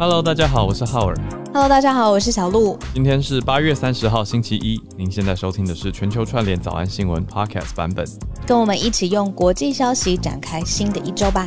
[0.00, 1.14] Hello，大家好，我是浩尔。
[1.52, 2.78] Hello，大家好，我是小鹿。
[2.94, 4.80] 今天是八月三十号，星期一。
[4.96, 8.06] 您现在收听的是全球串联早安新闻 Podcast 版本。
[8.46, 11.46] 跟我们一起用国际消息展开新的一周吧。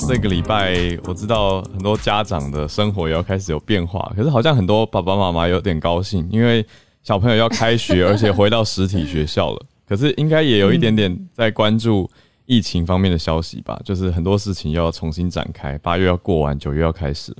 [0.00, 6.66] 这个礼拜我知道很多家长的生活也要开始有变化，可是好像很多爸爸妈妈有点高兴，因为
[7.04, 9.62] 小朋友要开学， 而且回到实体学校了。
[9.88, 12.10] 可是应该也有一点点在关注
[12.46, 15.78] 疫情方面的消息吧，就是很多事情又要重新展开。
[15.78, 17.38] 八月要过完，九月要开始了。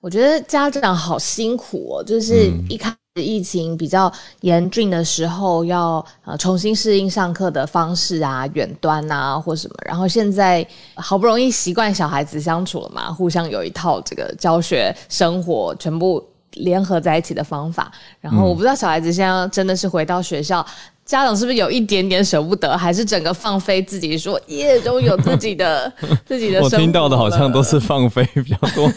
[0.00, 17.90] 我觉得家长好辛苦哦，就是一开始疫情比较严峻的时候，要呃重新适应上课的方式啊，远端啊或什么，然后现在好不容易习惯小孩子相处了嘛，互相有一套这个教学生活全部联合在一起的方法，
[18.20, 20.64] 然后我不知道小孩子现在真的是回到学校。
[21.04, 25.92] 家长是不是有一点点舍不得，还是整个放飞自己说耶，终于有自己的
[26.24, 28.88] 自己的我听到的好像都是放飞比较多，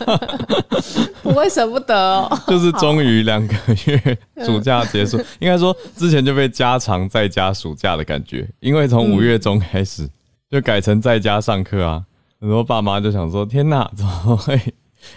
[1.22, 2.38] 不会舍不得哦。
[2.46, 3.54] 就是终于两个
[3.86, 10.06] 月暑假结束，应该说之前就被加长在家暑假的感觉，因为从五月中开始
[10.50, 12.02] 就改成在家上课啊，
[12.38, 14.60] 很多爸妈就想说：天哪，怎么会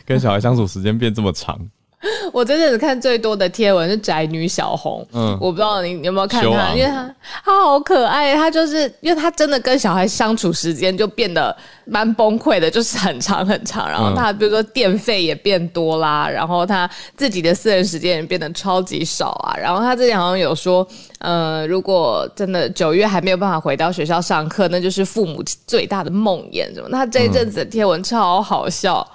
[0.05, 1.59] 跟小孩相处时间变这么长？
[2.31, 20.87] 我这阵子看最多的贴文是宅女小红，嗯，我不知道你你有没有看她，因为她她好可爱，她就是因为她真的跟小孩相处时间就变得蛮崩溃的，就是很长很长，然后她比如说电费也变多啦，然后她自己的私人时间也变得超级少啊，然后她之前好像有说，
[21.19, 29.05] 呃，如果真的九月还没有办法回到学校上课，那就是父母最大的梦魇什么，她这一阵子的贴文超好笑。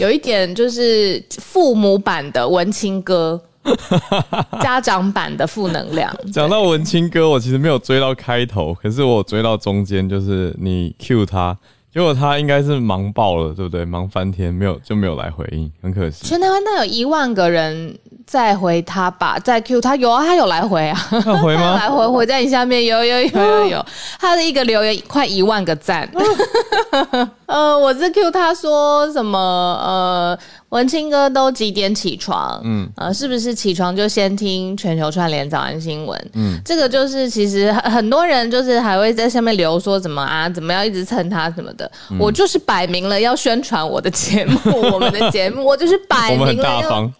[0.00, 3.38] 有一点就是父母版的文青哥，
[4.62, 6.10] 家长版的负能量。
[6.32, 11.54] 讲到文青哥，我其实没有追到开头，可是我追到中间，就是你 Q 他，
[11.92, 13.84] 结果他应该是忙爆了，对不对？
[13.84, 16.26] 忙翻天，没有就没有来回应，很可惜。
[16.26, 17.94] 全台湾大概有一万个人
[18.30, 21.74] 在回他吧，再 Q 他有啊，他有来回啊，他有回吗？
[21.82, 23.86] 来回回在你下面有有有有有，
[24.20, 26.08] 他的一个留言快一万个赞。
[27.46, 29.36] 呃，我是 Q 他说什么
[29.84, 30.38] 呃，
[30.70, 32.60] 文青哥都几点起床？
[32.64, 36.30] 嗯，呃，是不是起床就先听全球串联早安新闻？
[36.34, 41.90] 嗯，这个就是其实很 很多人就是还会在下面留说怎么啊，怎么要一直蹭他什么的。
[42.18, 44.58] 我就是摆明了要宣传我的节目，
[44.92, 47.12] 我们的节目， 我就是摆明了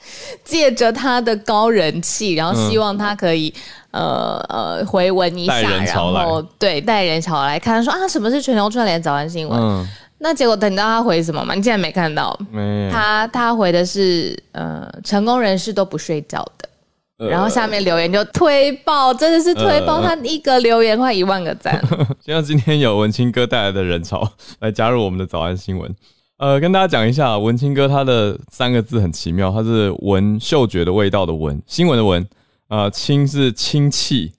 [0.45, 3.53] 借着他的高人气，然后希望他可以、
[3.91, 9.61] 呃呃回文一下，然后对带人潮来看说啊什么是全球串联早安新闻。
[9.61, 9.89] 嗯，
[10.21, 11.55] 那结果等到他回什么吗？
[11.55, 12.39] 你竟然没看到？
[12.53, 12.91] 没有。
[12.91, 16.69] 他他回的是呃成功人士都不睡觉的。
[17.19, 19.97] 呃然后下面留言就推爆，真的是推爆！
[19.97, 21.79] 呃他一个留言快一万个赞，
[22.25, 24.27] 希望今天有文青哥带来的人潮
[24.61, 25.95] 来加入我们的早安新闻。
[26.39, 32.27] 呃，跟大家讲一下，文青哥他的三个字很奇妙，他是闻嗅觉的味道的闻，新闻的闻，
[32.69, 34.33] 呃，氢是氢气，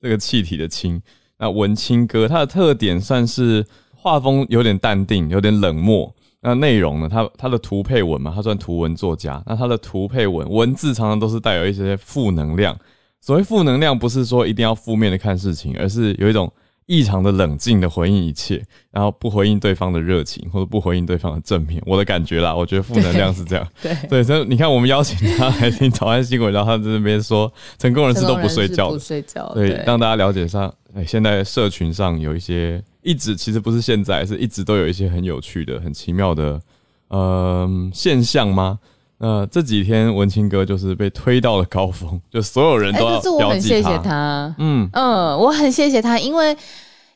[0.00, 1.00] 这个气体的氢。
[1.38, 3.64] 那文青哥他的特点算是
[4.04, 6.14] 画风有点淡定，有点冷漠。
[6.42, 7.08] 那内容呢？
[7.08, 9.42] 他他的图配文嘛，他算图文作家。
[9.46, 12.78] 那他的图配文文字常常都是带有一些负能量。
[13.22, 16.52] 所谓负能量，不是说一定要负面的看事情，而是有一种
[16.86, 21.82] 异常的冷静的回应一切，然后不回应对方的热情，或者不回应对方的正面。
[21.86, 23.66] 我的感觉啦，我觉得负能量是这样。
[23.80, 36.60] 对，对，所以你看，我们邀请他来听早安新闻，然后他在那边说成功人士都不睡觉不，睡觉，对，让大家了解上，哎，现在社群上有一些一直其实不是现在，是一直都有一些很有趣的、很奇妙的
[37.08, 38.78] 呃现象吗？
[39.18, 46.56] 那这几天文青哥就是被推到了高峰，就所有人哎，都要可是我很谢谢他，嗯，嗯，我很谢谢他，因为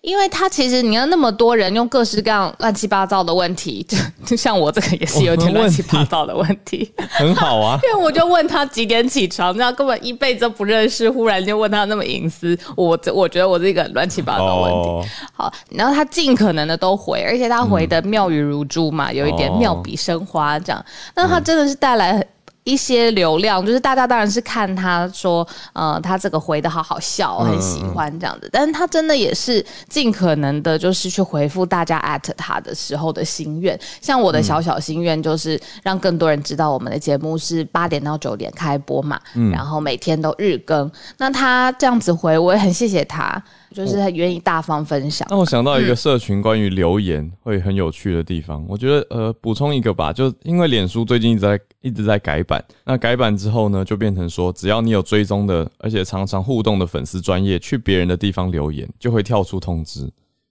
[0.00, 7.78] 因为他其实你要那么多人用各式各样乱七八糟的问题， 就就像我这个也是有点乱七八糟的问题，很好啊。
[7.84, 14.88] 因为我就问他几点起床，这样根本一辈子都不认识，忽然就问他那么隐私，我这我觉得我是一个很乱七八糟的问题。
[14.88, 20.84] 哦，好，然后他尽可能的都回，而且他回的妙语如珠嘛，有一点哦妙笔生花这样。
[21.14, 22.25] 那他真的是带来
[22.69, 28.49] 一些流量，就是大家当然是看他说，呃，他这个回的好好笑，很喜欢这样子。
[28.53, 33.79] 但是他真的也是尽可能的，就是去回复大家 at 他的时候的心愿。
[34.03, 39.19] 像我的小小心愿就是让更多人知道我们的节目是八点到九点开播嘛，
[39.50, 40.91] 然后每天都日更。
[41.17, 43.43] 那他这样子回，我也很谢谢他，
[43.78, 45.26] 就是他愿意大方分享。
[45.30, 60.10] 那我想到一个社群关于留言会很有趣的地方，我觉得呃补充一个吧，就因为脸书最近一直在一直在改版，那改版之后呢，就变成说只要你有追踪的，而且常常互动的粉丝专业去别人的地方留言，就会跳出通知。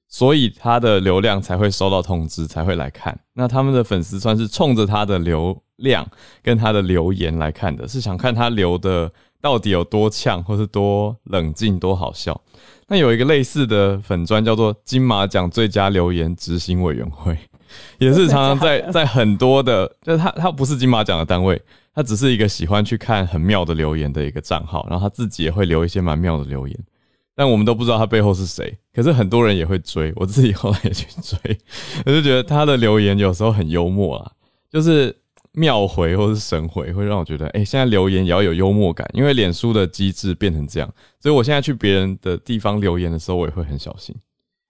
[0.10, 3.20] 所以他的流量才会收到通知，才会来看。
[3.34, 6.08] 那他们的粉丝算是冲着他的流量
[6.42, 9.12] 跟他的留言来看的，是想看他留的
[9.42, 12.40] 到底有多呛，或是多冷静、多好笑。
[12.88, 17.38] 那有一个类似的粉砖叫做金马奖最佳留言执行委员会，
[18.00, 21.62] 也是常常在在很多的，就是他他不是金马奖的单位，
[21.94, 26.80] 他只是一个喜欢去看很妙的留言的一个账号，然后他自己也会留一些蛮妙的留言。
[27.36, 31.38] 但我们都不知道他背后是谁，可是很多人也会追，我自己后来也去追，
[32.06, 34.32] 我就觉得他的留言有时候很幽默啊，
[34.72, 35.16] 就是
[35.58, 40.88] 妙回或是神回，会让我觉得，哎，现在留言也要有幽默感，因为脸书的机制变成这样，
[41.20, 44.16] 所以我现在去别人的地方留言的时候，我也会很小心。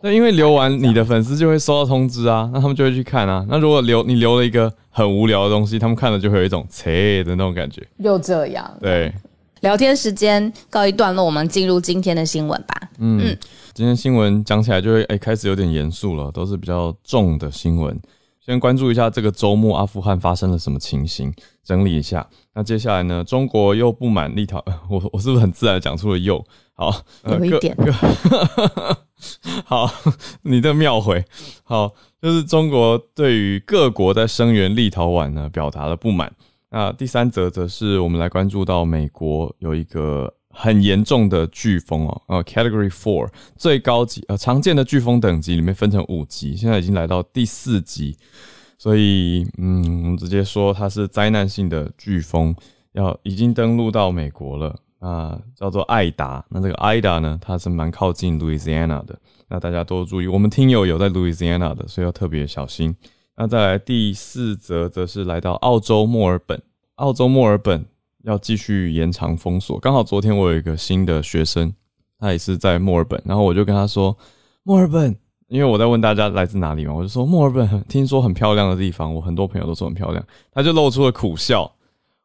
[0.02, 3.46] 那因为留完你的粉丝就会收到通知啊，那他们就会去看啊。
[3.50, 9.14] 那如果留你留了一个很无聊的东西，他们看了就会有一种切的那种感觉，又这样，对。
[9.62, 12.90] 聊天时间告一段落，我们进入今天的新闻吧。
[13.00, 13.36] 嗯，
[13.74, 18.00] 今天新闻讲起来就会哎开始有点严肃了，都是比较重的新闻。
[18.48, 21.34] 先关注一下这个周末阿富汗发生了什么情形，
[21.66, 22.26] 整理一下。
[22.54, 26.42] 那接下来呢，中国又不满立陶， 我我是不是很自然讲出了又？
[26.74, 26.90] 好，
[27.26, 27.76] 有一点。
[29.66, 29.92] 好，
[30.44, 31.26] 你的妙回。
[31.66, 36.34] 好，就是中国对于各国在声援立陶宛呢表达了不满。
[36.70, 48.18] 那第三则则是我们来关注到美国有一个很严重的飓风哦，呃，Category Four 最高级呃常见的飓风等级里面分成五级，现在已经来到第四级，
[48.80, 52.56] 所以嗯，我们直接说它是灾难性的飓风，
[52.94, 56.44] 要已经登陆到美国了啊，叫做艾达。
[56.50, 62.96] 那这个艾达呢，它是蛮靠近 Louisiana 的，那大家多注意，我们听友有在 Louisiana 的，所以要特别小心。
[63.36, 66.60] 那再来第四则，则是来到澳洲墨尔本。
[66.96, 67.86] 澳洲墨尔本
[68.28, 69.80] 要继续延长封锁。
[69.80, 71.74] 刚好昨天我有一个新的学生，
[72.20, 74.16] 他也是在墨尔本，然后我就跟他说
[74.64, 80.22] ：“墨尔本，因为我在问大家来自哪里嘛，我就说墨尔本听说很漂亮的地方，我很多朋友都说很漂亮。”
[80.52, 81.72] 他就露出了苦笑。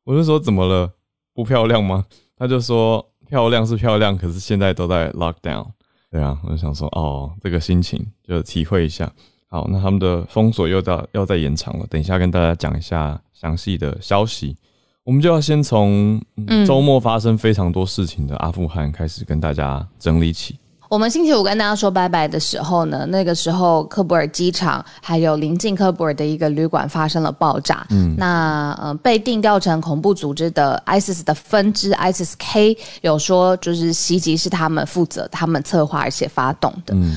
[0.02, 0.90] 我就说：“怎么了？
[1.32, 2.04] 不漂亮吗？”
[2.36, 5.64] 他就说：“漂亮是漂亮，可是现在都在 lock down。”
[6.10, 9.08] 对啊，我就想说：“哦，这个心情就体会一下。”
[9.46, 11.86] 好，那他们的封锁又到要再延长了。
[11.88, 14.56] 等一下跟大家讲一下详细的消息。
[15.04, 16.20] 我们就要先从
[16.66, 20.56] 周末发生非常多事情的阿富汗开始跟大家整理起。
[20.88, 27.84] 我们星期五跟大家说拜拜的时候呢，那个时候科布尔机场还有临近科布尔的一个旅馆发生了爆炸。
[27.90, 36.94] 嗯，那呃被定调成恐怖组织的 ISIS 的分支 ISIS-K 有说就是袭击是他们负责、他们策划而且发动的。
[36.94, 37.16] 嗯。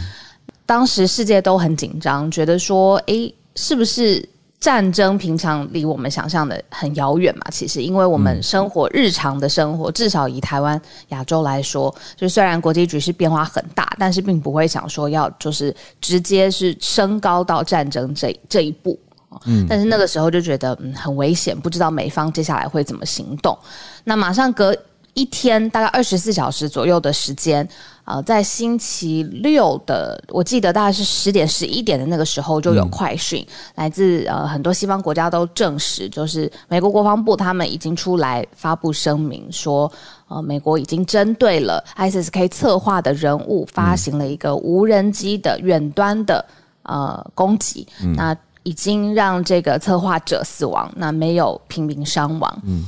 [0.65, 4.27] 当时世界都很紧张，觉得说，诶，是不是
[4.65, 7.43] 战争平常离我们想象的很遥远嘛？
[7.51, 15.71] 其实，因为我们生活日常的生活，至少以台湾亚洲来说，就虽然国际局势变化很大，但是并不会想说要就是
[16.01, 18.99] 直接是升高到战争这这一步
[19.45, 23.55] 嗯，但是那个时候就觉得嗯很危险，不知道美方接下来会怎么行动。
[24.03, 24.75] 那马上隔
[25.15, 27.67] 一天，大概二十四小时左右的时间。
[28.03, 39.91] 呃，在星期六的，我记得大概是十点、十一点的那个时候，就有快讯来自呃很多西方国家都证实，就是美国国防部他们已经出来发布声明说，
[40.27, 46.45] 呃，美国已经针对了 ISIS-K 策划的人物发行了一个无人机的远端的
[46.83, 52.61] 呃攻击，那已经让这个策划者死亡，那没有平民伤亡。
[52.63, 52.85] 嗯，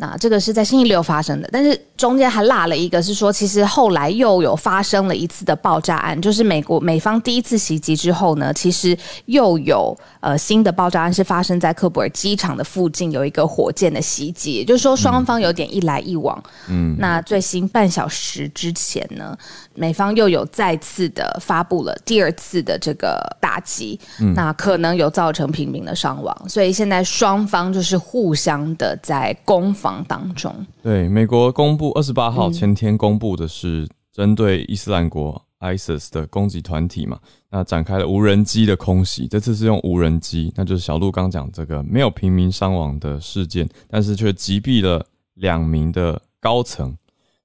[0.00, 1.80] 那这个是在星期六发生的，但是。
[2.00, 16.42] 中间还落了一个，是说其实后来又有发生了一次的爆炸案，就是美国美方第一次袭击之后呢，其实又有呃新的爆炸案是发生在科布尔机场的附近，有一个火箭的袭击，也就是说双方有点一来一往。
[16.68, 19.36] 嗯，那最新半小时之前呢，
[19.74, 30.54] 美方又有再次的发布了第二次的这个打击，嗯那可能有造成平民的伤亡，所以现在双方就是互相的在攻防当中。
[30.82, 31.90] 对，美国公布。
[31.92, 37.18] 二十八号前天公布的是针对伊斯兰国 ISIS 的攻击团体嘛？
[37.50, 45.04] 那展开了无人机的空袭，这次是用无人机，那就是小鹿刚讲这个没有平民伤亡的事件，但是却击毙了
[45.34, 46.96] 两名的高层，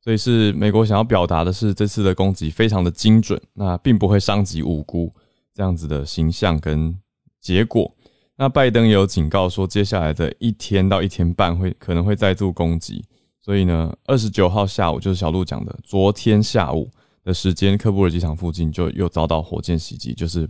[0.01, 5.11] 所以是美国想要表达的是这次的攻击非常的精准，那并不会伤及无辜
[5.53, 6.95] 这样子的形象跟
[7.41, 7.91] 结果。
[8.37, 13.03] 那拜登也有警告说，接下来的一天到一天半会可能会再度攻击。
[13.41, 16.89] 所以呢，二十九号下午就是小鹿讲的，昨天下午
[17.23, 20.49] 的时间，科布尔机场附近就又遭到火箭袭击，就是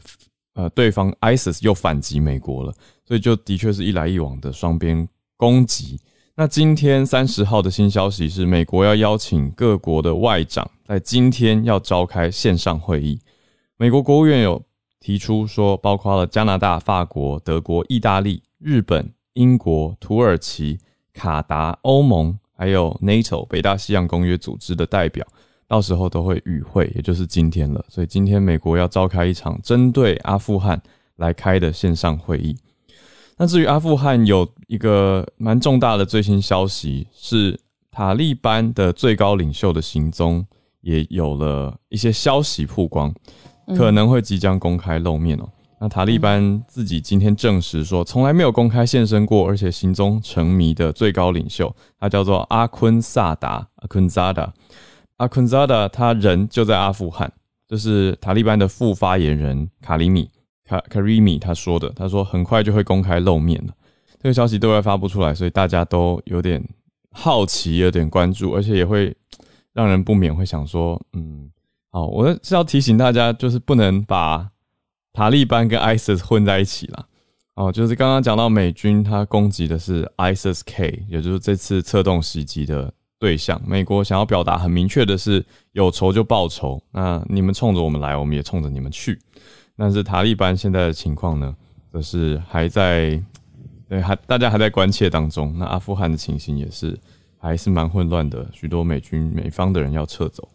[0.53, 2.73] 呃，对方 ISIS 又反击美国了，
[3.05, 5.99] 所以就的确是一来一往的双边攻击。
[6.37, 13.19] 那今天三十号的新消息是，美国要邀请各国的外长在今天要召开线上会议，
[13.77, 14.61] 美国国务院有
[15.05, 20.79] 提出说，包括了加拿大、法国、德国、意大利、日本、英国、土耳其、
[21.13, 25.23] 卡达、欧盟，还有 NATO 北大西洋公约组织的代表，
[25.67, 27.85] 到时候都会与会，也就是今天了。
[27.87, 30.81] 所以今天美国要召开一场针对阿富汗
[31.17, 32.57] 来开的线上会议。
[33.37, 37.59] 那至于阿富汗有一个蛮重大的最新消息，是
[37.91, 40.43] 塔利班的最高领袖的行踪
[40.81, 43.13] 也有了一些消息曝光，
[43.67, 45.49] 可能会即将公开露面哦。
[45.79, 54.53] 那塔利班自己今天证实说，从来没有公开现身过，而且行踪成谜的最高领袖，他叫做阿坤萨达阿坤扎达。
[55.17, 57.31] 阿坤扎达他人就在阿富汗，
[57.67, 60.29] 这是塔利班的副发言人卡里米。
[60.67, 63.73] 卡卡瑞米他说的，他说很快就会公开露面了，
[64.19, 66.63] 这个消息对外发布出来，所以大家都有点
[67.11, 69.15] 好奇，有点关注，而且也会
[69.73, 71.51] 让人不免会想说，嗯，
[71.95, 74.49] 好，我是要提醒大家，就是不能把
[75.13, 77.07] 塔利班跟 ISIS 混在一起了。
[77.53, 83.61] 哦，就是刚刚讲到美军他攻击的是 ISIS-K，也就是这次策动袭击的对象。
[83.65, 89.17] 美国想要表达很明确的是，有仇就报仇，那你们冲着我们来，我们也冲着你们去。
[89.77, 91.55] 但是塔利班现在的情况呢，
[91.93, 93.17] 则是还在，
[93.87, 95.57] 对，还大家还在关切当中。
[95.57, 96.99] 那阿富汗的情形也是
[97.37, 100.45] 还是蛮混乱的，许多美军美方的人要撤走。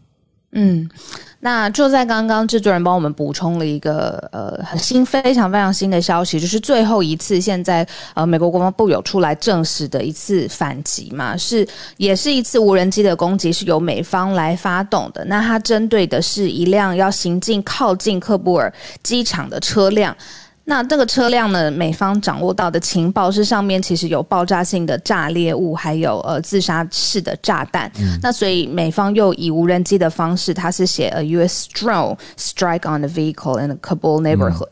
[0.52, 0.90] 嗯，
[1.38, 11.64] 那就在刚刚，制作人帮我们补充了一个呃很新、非常非常新的消息，就是最后一次现在呃美国国防部有出来证实的一次反击嘛，是
[11.98, 15.24] 也是一次无人机的攻击，是由美方来发动的。
[15.26, 18.72] 那它针对的是一辆要行进靠近喀布尔
[19.04, 20.16] 机场的车辆。
[20.64, 21.70] 那这个车辆呢？
[21.70, 27.90] 美方掌握到的情报是上面其实有爆炸性的炸裂物，还有呃自杀式的炸弹。
[28.22, 31.68] 那所以美方又以无人机的方式，它是写 a U.S.
[31.74, 34.68] drone strike on the vehicle in Kabul neighborhood。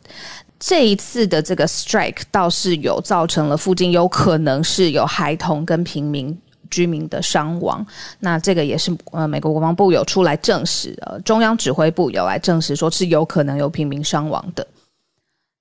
[0.61, 6.37] 这一次的这个 strike 倒是有造成了附近有可能是有孩童跟平民
[6.71, 7.85] 居民的伤亡。
[8.21, 14.65] 那这个也是呃美国国防部有出来证实，呃中央指挥部有来证实说是有可能有平民伤亡的。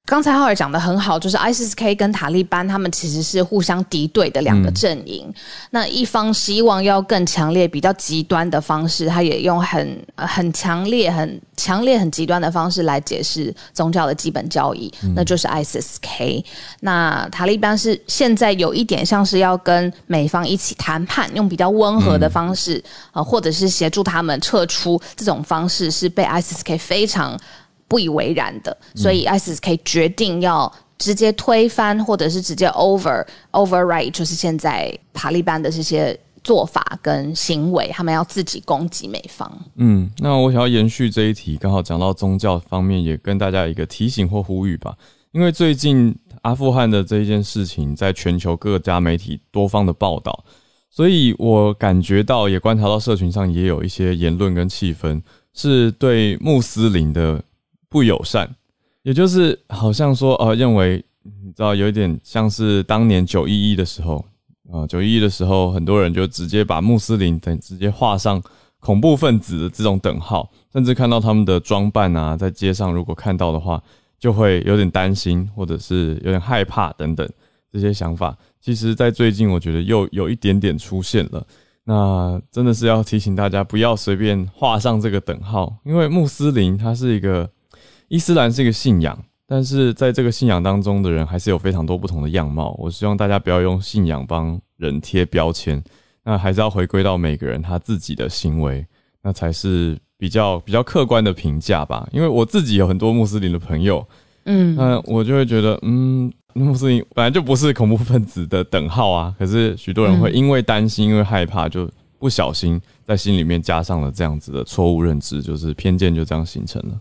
[0.07, 5.29] 刚才浩尔讲的很好，就是 ISIS-K 跟塔利班他们其实是互相敌对的两个阵营。
[5.71, 16.45] 那一方希望要更强烈、比较极端的方式，他也用很很强烈、很强烈、很极端的方式来解释宗教的基本教义，那就是 ISIS-K。
[16.79, 27.37] 那塔利班是现在有一点像是要跟美方一起谈判，用比较温和的方式啊，或者是协助他们撤出这种方式，是被 ISIS-K 非常。
[27.87, 39.51] 不以为然的，所以 ISIS 可以决定要直接推翻，或者是直接 over override，就是现在塔利班的这些做法跟行为，他们要自己攻击美方。
[39.75, 44.97] 嗯，那我想要延续这一题，刚好讲到宗教方面，也跟大家一个提醒或呼吁吧。
[45.31, 50.43] 因为最近阿富汗的这一件事情，在全球各家媒体多方的报道，
[50.89, 55.21] 所以我感觉到，也观察到社群上也有一些言论跟气氛，
[55.53, 57.43] 是对穆斯林的。
[57.89, 58.53] 不友善，
[59.03, 64.25] 也就是好像说，呃，认为你知道，有一点像是当年九一一的时候，
[64.71, 68.41] 啊，九一一的时候，很多人就直接把穆斯林等直接画上
[68.79, 73.81] 恐怖分子的这种等号，甚至看到他们的装扮啊，在街上如果看到的话，
[74.19, 77.27] 就会有点担心，或者是有点害怕等等
[77.71, 78.37] 这些想法。
[78.59, 81.47] 其实，在最近，我觉得又有一点点出现了。
[81.85, 87.49] 那真的是要提醒大家，不要随便画上这个等号，因为穆斯林他是一个。
[88.09, 92.75] 伊斯兰是一个信仰，但是在这个信仰当中的人还是有非常多不同的样貌。
[92.79, 95.83] 我希望大家不要用信仰帮人贴标签，
[96.23, 98.85] 那还是要回归到每个人他自己的行为，
[99.21, 102.07] 那才是比较比较客观的评价吧。
[102.13, 104.07] 因为我自己有很多穆斯林的朋友，
[104.45, 109.35] 嗯，那我就会觉得，嗯，穆斯林本来就不是恐怖分子的等号啊。
[109.37, 116.97] 可是许多人会因为担心、因为害怕，就不小心在心里面加上了这样子的错误认知，就是偏见就这样形成了。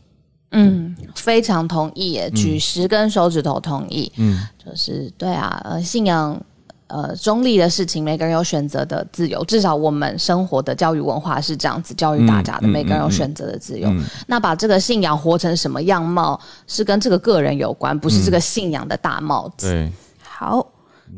[0.58, 4.10] 嗯，非常同意耶，举十根手指头同意。
[4.16, 6.40] 嗯，就是对啊，呃，信仰
[6.86, 9.44] 呃中立的事情，每个人有选择的自由。
[9.44, 13.92] 至少我们生活的教育文化是这样子教育大家的，每个人有选择的自由。
[14.26, 19.68] 那把这个信仰活成什么样貌，是跟这个个人有关，不是这个信仰的大帽子。
[19.68, 20.66] 对，好，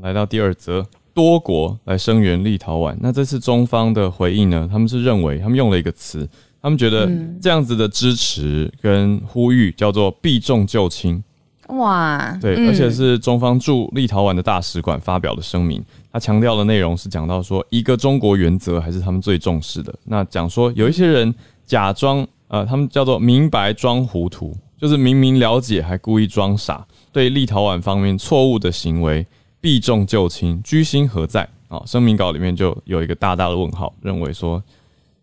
[0.01, 2.97] 来到第二则，多国来声援立陶宛。
[3.01, 4.69] 那这次中方的回应呢？
[4.69, 6.29] 他们是认为他们用了一个词。
[6.61, 7.09] 他们觉得
[7.41, 11.23] 这样子的支持跟呼吁叫做避重就轻，
[11.69, 19.95] 哇，对，而且是中方驻立陶宛的大使馆发表的声明，他强调的内容是讲到说一个中国原则还是他们最重视的。
[20.05, 21.33] 那讲说有一些人
[21.65, 29.27] 假装呃，他们叫做明白装糊涂，就是明明了解还故意装傻，对立陶宛方面错误的行为
[29.61, 31.49] 避重就轻，居心何在？
[31.69, 34.63] 啊，声明稿里面就有一个大大的问号，认为说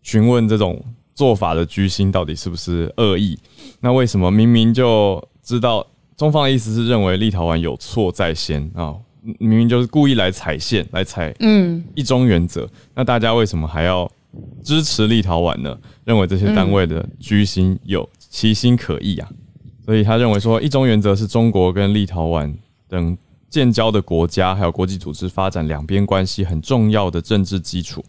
[0.02, 0.80] 询问这种
[1.16, 3.36] 做法的居心到底是不是恶意？
[3.80, 5.84] 那为什么明明就知道
[6.16, 8.94] 中方的意思是认为立陶宛有错在先啊？
[9.40, 14.08] 明明就是故意来踩线，来踩嗯一中原则，那大家为什么还要
[14.62, 15.76] 支持立陶宛呢？
[16.04, 19.28] 认为这些单位的居心有其心可疑啊？
[19.84, 22.54] 所以他认为说一中原则是中国跟立陶宛
[22.88, 23.18] 等。
[23.48, 28.04] 建交的国家还有国际组织发展两边关系很重要的政治基础。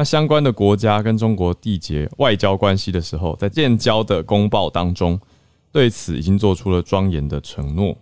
[0.00, 5.20] 那相关的国家跟中国缔结外交关系的时候，在建交的公报当中，
[5.70, 7.94] 对此已经做出了庄严的承诺。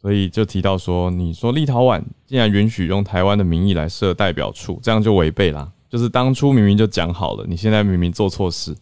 [0.00, 5.70] 所以就提到说，你说立陶宛竟然允许用台湾的名义来设代表处，这样就违背啦。
[5.90, 8.74] 就是当初明明就讲好了，你现在明明做错事，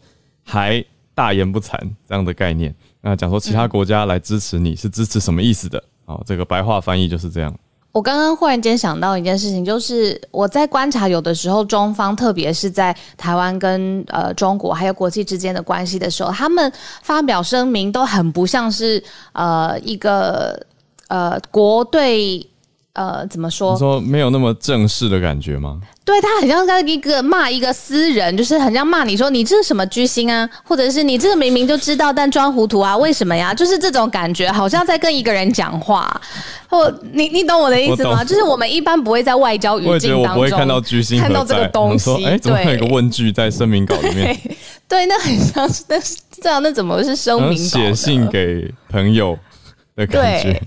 [0.44, 0.80] 还
[1.12, 2.72] 大言不惭这样的概念。
[3.00, 5.82] 那讲说其他国家来支持你是支持什么意思的？
[6.04, 7.52] 好，这个白话翻译就是这样。
[7.92, 20.64] 我刚刚忽然间想到一件事情，就是我在观察有的时候中方，特别是在台湾跟呃中国还有国际之间的关系的时候，他们发表声明都很不像是呃一个
[21.08, 22.46] 呃国对。
[23.00, 23.74] 呃，怎么说？
[23.78, 25.80] 说没有那么正式的感觉吗？
[26.04, 32.94] 对他很像在一个骂一个私人，就是很像骂你说你这是什么居心啊，或者是你这个明明就知道但装糊涂啊？
[32.94, 33.54] 为什么呀？
[33.54, 36.20] 就是这种感觉，好像在跟一个人讲话。
[36.68, 38.22] 或你你懂我的意思吗？
[38.22, 42.24] 就是我们一般不会在外交语境当中看到居心看到这个东西。
[42.24, 44.36] 哎，怎么有一个问句在声明稿里面？
[44.86, 47.56] 对，那很像是，那是这样，那怎么是声明？
[47.56, 49.38] 写信给朋友
[49.96, 50.60] 的感觉。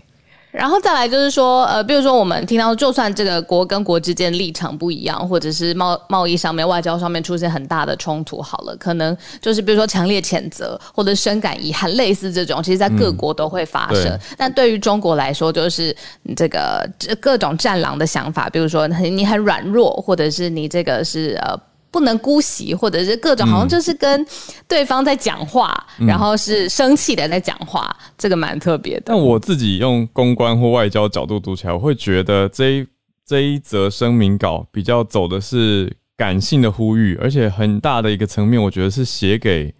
[0.54, 14.16] 然后再来就是说，呃，比如说我们听到，就算这个国跟国之间立场不一样，或者是贸贸易上面、外交上面出现很大的冲突，好了，可能就是比如说强烈谴责或者深感遗憾，类似这种，其实在各国都会发生。
[14.38, 15.96] 但对于中国来说，就是
[16.36, 16.88] 这个
[17.20, 21.60] 各种战狼的想法，比如说你很软弱，或者是你这个是呃。
[21.94, 24.26] 不能姑息，或者是各种，好像就是跟
[24.68, 29.04] 对方在讲话，然后是生气的在讲话，这个蛮特别的。
[29.06, 32.88] 但我自己用公关或外交角度读起来，我会觉得这一
[33.26, 39.72] 这一则声明稿比较走的是感性的呼吁，而且很大的一个层面，我觉得是写给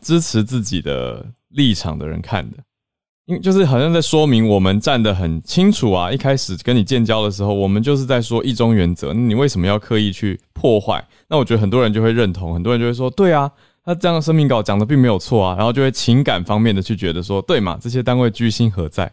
[0.00, 2.56] 支持自己的立场的人看的。
[3.40, 6.10] 就是好像在说明我们站得很清楚啊！
[6.10, 11.06] 一开始跟你建交的时候，我们就是在说一中原则，你为什么要刻意去破坏？
[11.28, 13.48] 那我觉得很多人就会认同，很多人就会说，对啊，
[13.84, 19.12] 他这样的声明稿讲的并没有错啊，然后就会情感方面的去觉得说，对嘛，这些单位居心何在？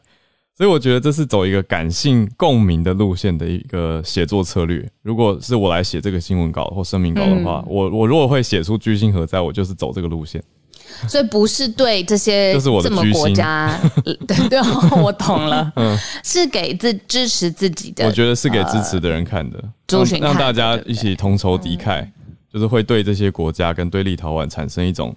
[0.55, 4.83] 所以我觉得这是走一个感性共鸣的路线的一个写作策略。
[5.03, 10.43] 如果是我来写这个新闻稿或声明稿的话，我我如果会写出居心何在，我就是走这个路线。
[11.07, 13.79] 所以不是对这些这么国家，
[14.27, 14.59] 对对，
[15.01, 15.71] 我懂了，
[16.23, 18.05] 是给自支持自己的。
[18.05, 19.63] 我觉得是给支持的人看的，
[20.19, 22.07] 让大家一起同仇敌忾，
[22.51, 25.15] 就是会对这些国家跟对立陶宛产生一种，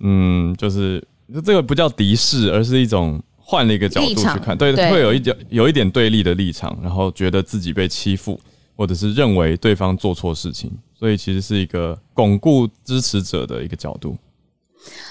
[0.00, 1.02] 嗯，就是
[1.44, 8.40] 这个不叫敌视，而是一种换了一个角度去看，对，会有一点有一点对立的立场，然后觉得自己被欺负，
[8.76, 14.16] 或者是认为对方做错事情，所以其实是一个巩固支持者的一个角度。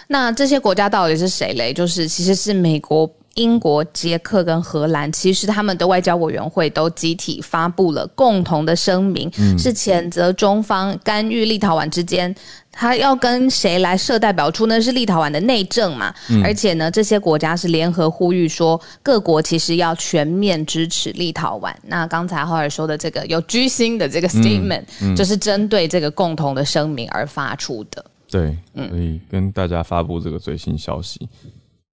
[0.08, 1.74] 那这些国家到底是谁嘞？
[1.74, 12.36] 就是其实是美国、英国、捷克跟荷兰，其实他们的外交委员会都集体发布了共同的声明，是谴责中方干预立陶宛之间，
[12.74, 14.82] 他要跟谁来设代表处呢？
[14.82, 16.14] 是立陶宛的内政嘛？
[16.44, 21.74] 而且呢，这些国家是联合呼吁说，各国其实要全面支持立陶宛。
[21.84, 24.84] 那刚才浩尔说的这个有居心的这个 statement，
[25.16, 28.04] 就是针对这个共同的声明而发出的。
[28.32, 31.28] 对，所以跟大家发布这个最新消息。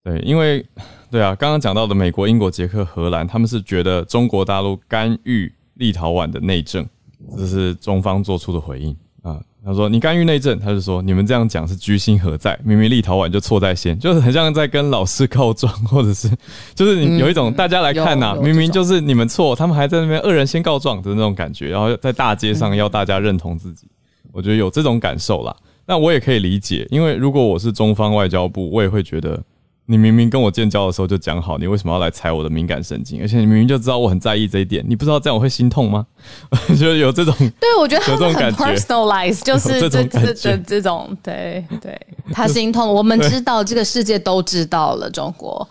[0.05, 0.65] 对，因为
[1.11, 6.89] 对啊，刚刚讲到的美国、英国、捷克、荷兰，他们是觉得中国大陆干预立陶宛的内政，
[7.37, 9.39] 这是中方做出的回应啊。
[9.65, 12.59] 他说你干预内政，他就说你们这样讲是居心何在？
[12.65, 16.31] 明明立陶宛就错在先，就是很像在跟老师告状，或者是
[16.75, 23.87] 就是你有一种大家来看呐，明明就是你们错，他们还在那边恶人先告状的那种感觉，然后在大街上要大家认同自己，
[24.33, 25.55] 我觉得有这种感受啦。
[25.89, 29.43] 那我也可以理解，因为如果我是中方外交部，我也会觉得，
[29.87, 33.23] 你明明跟我建交的时候就讲好，你为什么要来踩我的敏感神经？
[33.23, 36.07] 而且你明明就知道我很在意这一点，你不知道这样我会心痛吗？
[36.79, 41.99] 就有这种，对我觉得有这种感觉，personalize 就是这这这这种，对对，
[42.33, 45.67] 他心痛，我们知道这个世界都知道了，中国，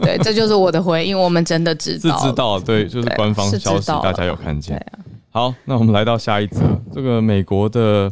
[0.00, 4.82] 对，这就是我的回应，我们真的知道，是知道，对，就是官方消息，大家有看见。
[5.30, 8.10] 好，那我们来到下一则，这个美国的。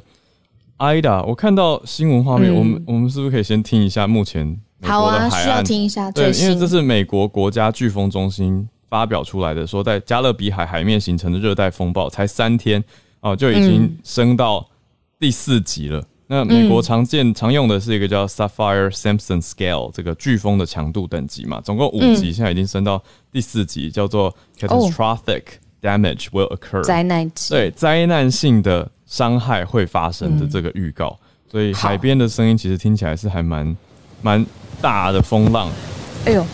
[0.78, 4.46] Ida，我看到新闻画面，我们我们是不是可以先听一下目前
[4.78, 5.64] 美国的海岸？
[5.64, 12.82] 听一下，对，因为这是美国国家飓风中心发表出来的，说在加勒比海海面形成的热带风暴，才三天
[13.20, 14.66] 哦就已经升到
[15.18, 16.04] 第四级了。
[16.26, 25.44] 那美国常见常用的是一个叫 Sapphire Simpson Scale 这个飓风的强度等级嘛，总共五级，现在已经升到第四级，叫做 Catastrophic
[25.80, 28.90] Damage Will Occur，灾难级，对，灾难性的。
[29.06, 31.16] 伤害会发生的这个预告，
[31.48, 33.76] 所以海边的声音其实听起来是还蛮
[34.20, 34.44] 蛮
[34.80, 35.70] 大的风浪。
[36.24, 36.44] 哎呦，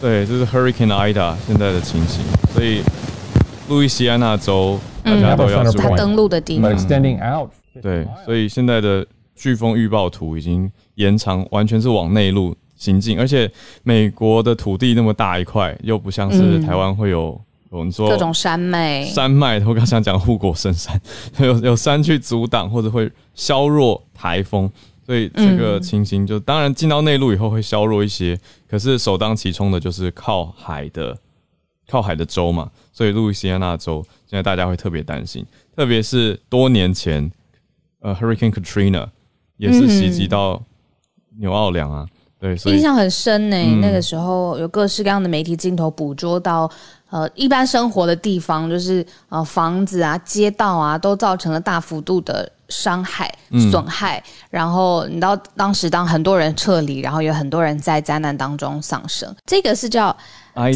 [0.00, 2.24] 对，这是 Hurricane Ida 现在的情形。
[2.54, 2.82] 所以
[3.68, 6.74] 路易斯安那州大家都要注意它登陆的地方。
[7.82, 9.06] 对，所以现在的
[9.38, 13.50] 飓风预报图已经延长，完全是往内陆行进，而且
[13.82, 17.38] 美国的土地那么大一块，又不像是台湾会有。
[17.70, 20.98] 我们说各种山脉，山脉，我刚想讲护国神山，
[21.38, 24.70] 有有山去阻挡或者会削弱台风，
[25.04, 31.14] 所以这个情形就当然进到内陆以后会削弱一些，可是首当其冲的就是靠海的
[31.86, 35.44] 靠海的州嘛，所以路易斯安那州现在大家会特别担心，
[35.76, 37.30] 特别是多年前
[38.00, 39.06] 呃，Hurricane Katrina
[39.58, 40.62] 也是袭击到
[41.38, 42.08] 纽奥良啊，
[42.40, 43.56] 对，印象很深呢。
[43.82, 46.70] 那个时候有各式各样的媒体镜头捕捉到。
[47.10, 53.32] 呃，一般生活的地方，就是呃房子啊、街道啊，都造成了大幅度的伤害、
[53.70, 54.22] 损害。
[54.50, 59.34] 然后你知道当时，当很多人撤离，然后有很多人在灾难当中丧生。
[59.46, 60.14] 这个是叫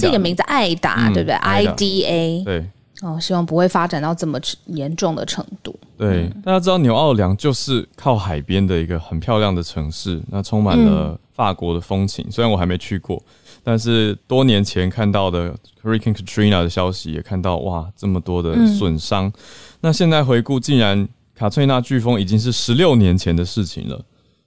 [0.01, 2.45] 这个名字艾达，对不对？I D A。
[2.45, 2.71] 对。
[3.03, 5.77] 哦，希望不会发展到这么严重的程度。
[5.99, 12.25] 对，大家知道纽奥良就是靠海边的一个很漂亮的城市，那充满了法国的风情。
[12.31, 13.21] 虽然我还没去过。
[13.65, 19.33] 但是多年前看到的 Hurricane Katrina 的消息，也看到哇这么多的损伤。
[19.81, 24.05] 那现在回顾，竟然卡翠娜飓风已经是十六年前的事情了。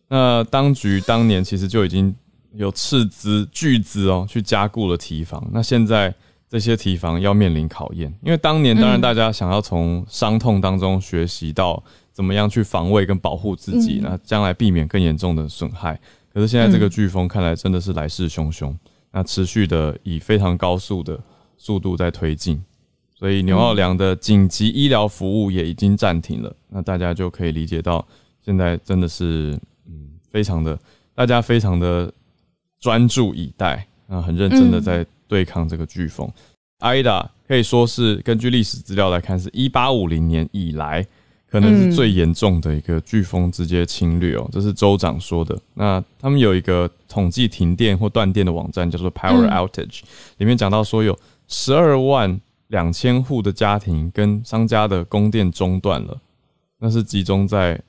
[0.07, 2.13] 那当局当年其实就已经
[2.53, 5.45] 有斥资巨资哦，去加固了堤防。
[5.51, 6.13] 那现在
[6.49, 11.81] 这些堤防要面临考验，因为当年当然大家想要从伤痛当中学习到
[12.13, 15.99] 怎么样去防卫跟保护自己，那将来避免更严重的损害。
[16.33, 18.73] 可是现在这个飓风看来真的是来势汹汹。
[19.15, 21.17] 那持续的以非常高速的
[21.55, 22.61] 速度在推进，
[23.17, 26.53] 所以纽奥良的紧急医疗服务也已经暂停了。
[26.67, 28.05] 那大家就可以理解到，
[28.43, 30.77] 现在真的是嗯，非常的
[31.13, 32.11] 大家非常的
[32.77, 36.29] 专注以待，啊，很认真的在对抗这个飓风。
[36.79, 41.07] 艾达可以说是根据历史资料来看，是一八五零年以来。
[41.55, 45.57] 可能是最严重的一个飓风直接侵略哦，这是州长说的。
[45.75, 50.01] 那他们有一个统计停电或断电的网站，叫做 Power Outage，
[50.37, 56.19] 里面讲到说有十二万两千户的家庭跟商家的供电中断了，
[56.79, 57.81] 那是集中在。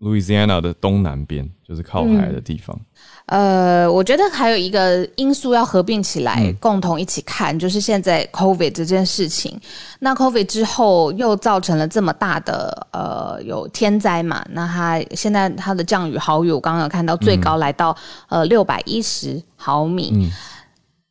[0.00, 2.78] Louisiana 的东南边就是靠海的地方。
[3.26, 9.60] 呃，我觉得还有一个因素要合并起来，共同一起看，就是现在 COVID 这件事情。
[10.00, 14.44] 那 COVID 之后又造成了这么大的呃有天灾嘛？
[14.50, 17.96] 那它现在它的降雨毫雨，我刚刚有看到最高来到
[18.30, 20.28] 呃六百一十毫米。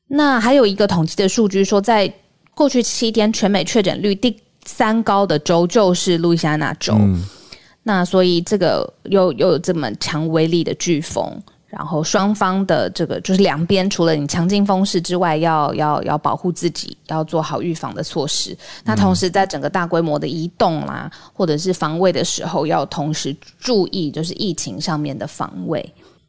[0.07, 2.11] 那还有一个统计的数据说，在
[2.53, 6.97] 过去七天全美确诊率第三高的州就是路易斯安那州。
[7.89, 18.55] 那所以这个又又有这么强威力的飓风，然后双方的这个就是两边除了你强劲风势之外，要要要保护自己，要做好预防的措施。
[18.83, 25.83] 那同时在整个大规模的移动啦，或者是防卫的时候，要同时注意就是疫情上面的防卫。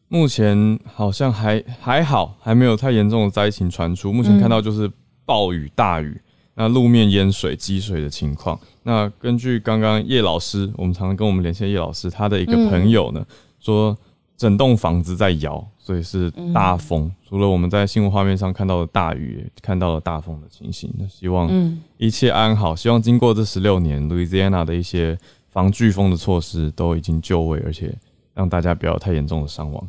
[0.08, 4.10] 目前好像还还好，还没有太严重的灾情传出。
[4.10, 4.90] 目前看到就是
[5.26, 6.18] 暴雨、大雨。
[6.52, 13.22] 那路面淹水、积水的情况，那根据刚刚叶老师，我们常常跟我们连线叶老师，他的一个朋友呢
[13.58, 13.96] 说，
[14.36, 17.10] 整栋房子在摇，所以是大风。
[17.28, 20.90] 除了我们在新闻画面上看到的大雨，看到了大风的情形。
[20.98, 25.18] 那希望一切安好，希望经过这十六年，Louisiana 的一些
[25.50, 27.94] 防飓风的措施都已经就位，而且
[28.32, 29.88] 让大家不要太严重的伤亡。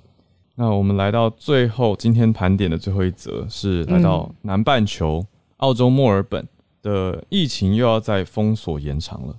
[0.55, 5.25] 那我们来到最后，今天盘点的最后一则是来到南半球，
[5.57, 6.45] 澳洲墨尔本。
[6.81, 9.35] 的疫情又要再封锁延长了，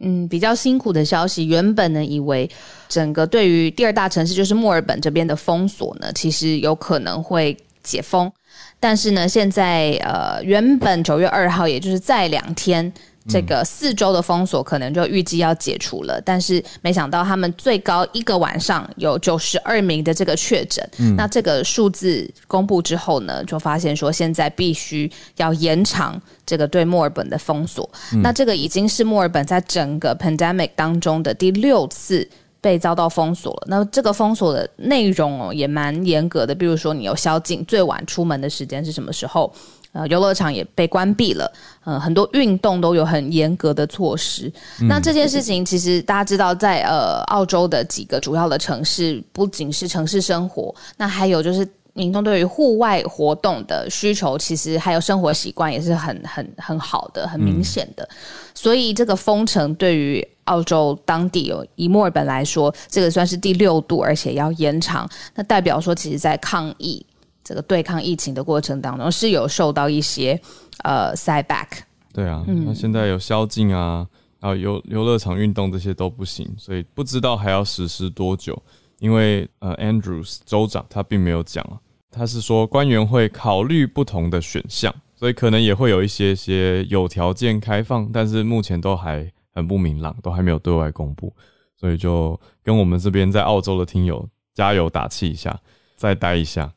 [0.00, 1.46] 嗯，比较辛苦的消息。
[1.46, 2.48] 原本呢，以为
[2.88, 8.30] 整个对于第二大城市就是墨尔本这边的封锁呢，其实有可能会解封，
[8.78, 12.92] 但是呢，现在呃，原本九月二号，也就是再两天。
[13.28, 20.88] 这个四周的封锁可能就预计要解除了，但是没想到他们最高一个晚上有九十二名的这个确诊。
[21.16, 27.88] 那这个数字公布之后呢，就发现说现在必须要延长这个对墨尔本的封锁。
[28.22, 32.26] 那这个已经是墨尔本在整个 pandemic 当中的第六次
[32.62, 33.66] 被遭到封锁了。
[33.66, 39.52] 那这个封锁的内容哦也蛮严格的，比如说你有宵禁，最晚出门的时间是什么时候？
[39.92, 41.52] 呃，游乐场也被关闭了，
[41.84, 44.52] 呃，很多运动都有很严格的措施。
[44.88, 58.08] 那这件事情其实大家知道，在呃澳洲的几个主要的城市，不仅是城市生活，那还有就是民众对于户外活动的需求，其实还有生活习惯也是很很很好的、很明显的。
[58.54, 67.04] 所以这个封城对于澳洲当地有以墨尔本来说，这个算是第六度，而且要延长，那代表说，其实在抗议。
[67.42, 70.40] 这个对抗疫情的过程当中是有受到一些
[70.84, 71.66] 呃 side back。
[72.12, 74.06] 对啊，那现在有宵禁啊，
[74.40, 78.60] 然后游游乐场运动这些都不行，所以不知道还要实施多久。
[78.98, 91.32] 因为呃，Andrews 州长他并没有讲啊，他是说官员会考虑不同的选项，所以可能也会有一些些有条件开放，但是目前都还很不明朗，都还没有对外公布。
[91.78, 95.58] 所以就跟我们这边在澳洲的听友加油打气一下，
[95.96, 96.70] 再待一下。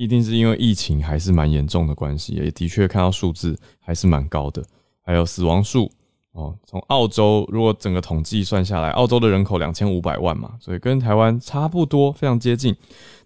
[0.00, 4.64] 一定是因为疫情还是蛮严重的关系，也的确看到数字还是蛮高的。
[5.02, 5.92] 还有死亡数
[6.32, 12.74] 哦，从澳洲如果整个统计算下来，澳洲的人口两千五百万嘛，所以跟台湾差不多，非常接近。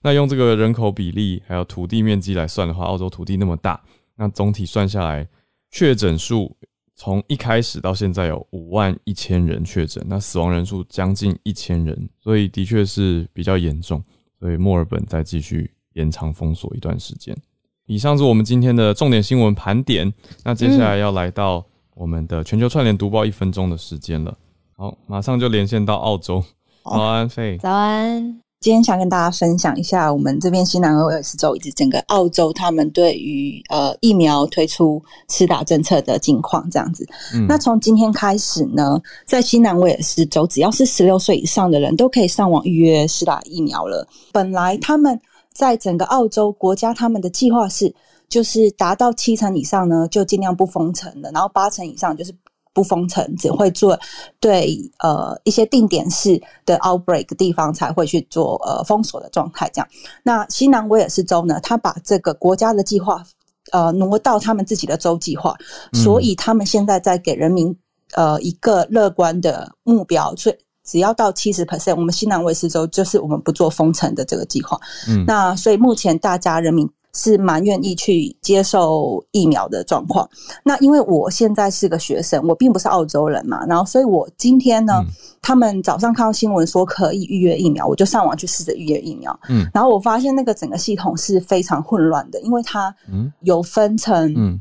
[0.03, 3.81] 那用这个人口比例还有土地面积来算的话，澳洲土地那么大，
[4.17, 5.29] 那总体算下来，
[5.71, 6.57] 确诊数
[6.97, 14.03] 从一开始到现在有五万一千人确诊，那死亡人数将近一千人，所以的确是比较严重。
[14.41, 15.71] 所以墨尔本再继续。
[15.95, 17.37] 延长封锁一段时间。
[17.87, 20.11] 以上是我们今天的重点新闻盘点。
[20.43, 21.63] 那接下来要来到
[21.95, 24.35] 我们的全球串联读报一分钟的时间了。
[24.75, 26.43] 好，马上就连线到澳洲。
[26.83, 27.59] 早安，费。
[27.59, 28.41] 早安。
[28.59, 36.67] 今天想跟大家分享一下我们这边西南威尔士州以及整个澳洲他们对于呃疫苗推出施打政策的近况。
[36.71, 37.07] 这样子。
[37.47, 44.09] 那从今天开始呢，在西南威尔士州，只要是十六岁以上的人都可以上网预约施打疫苗了。
[44.33, 45.21] 本来他们。
[45.55, 47.95] 在整个澳洲国家，他们的计划是，
[48.29, 52.35] 就是达到七成以上呢，就尽量不封城的；然后八成以上就是
[52.73, 53.97] 不封城，只会做
[54.41, 59.71] 对呃一些定点式的 outbreak 地方才会去做呃封锁的状态。
[59.73, 59.89] 这样，
[60.25, 63.23] 那西南威尔士州呢，他把这个国家的计划
[63.71, 65.57] 呃挪到他们自己的州计划，
[65.93, 67.77] 所以他们现在在给人民
[68.15, 70.57] 呃一个乐观的目标，所以。
[70.85, 74.79] 只要到七十 percent，我们西南威斯州就是我们不做封城的这个计划。
[75.09, 80.29] 嗯，那所以目前大家人民是蛮愿意去接受疫苗的状况。
[80.63, 85.03] 那因为我现在是个学生，我并不是澳洲人嘛，然后所以我今天呢，
[85.41, 89.39] 他们早上看到新闻说可以预约疫苗，我就上网去试着预约疫苗。
[89.49, 92.95] 嗯，然后我发现那个整个系统是非常混乱的，因为它
[93.41, 94.61] 有分成。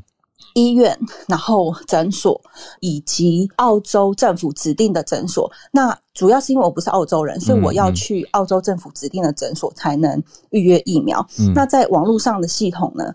[0.52, 2.40] 医院，然后诊所
[2.80, 5.50] 以及澳洲政府指定的诊所。
[5.72, 11.26] 那主要是因为我不是澳洲人，所以我要去澳洲政府指定的诊所才能预约疫苗。
[11.54, 13.12] 那在网络上的系统呢？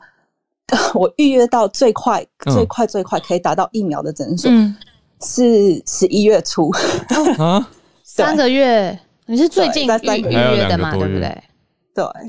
[0.93, 4.51] 我预约到最快、最快、最快可以达到疫苗的诊所
[5.19, 6.69] 是十一月初
[7.39, 7.67] 啊，
[8.05, 8.99] 三个月。
[9.25, 10.91] 你是最近预约的嘛？
[10.95, 11.43] 对不对？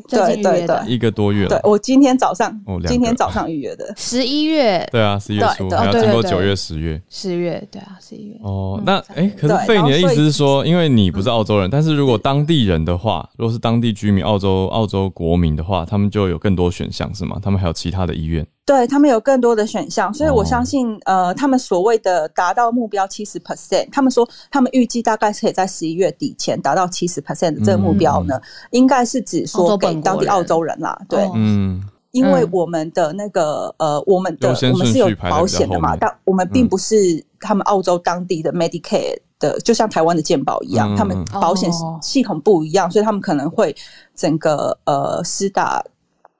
[0.08, 1.48] 对对对对，一个多月了。
[1.48, 4.88] 对我今天早上，今天早上预约的十一月。
[4.90, 7.00] 对啊，十一月初还要经过九月、十月。
[7.08, 8.36] 十月对啊，十一月。
[8.42, 17.38] 哦，那哎，可是费你的意思是说，因为你不是澳洲人，但是如果当地人的话，如果是当地居民、澳洲澳洲国民的话，他们就有更多选项是吗？
[17.42, 18.46] 他们还有其他的医院。
[18.66, 41.70] 对他们有更多的选项，所以我相信，呃，他们所谓的达到目标七十 percent，他们说他们预计大概是可以在十一月底前达到七十 percent 的这个目标呢，应该是指说给当地澳洲人啦，对，嗯，因为我们的那个呃，我们的我们是有保险的嘛，但我们并不是他们澳洲当地的 Medicare 的，就像台湾的健保一样，他们保险
[42.02, 43.74] 系统不一样，所以他们可能会
[44.14, 45.82] 整个呃施打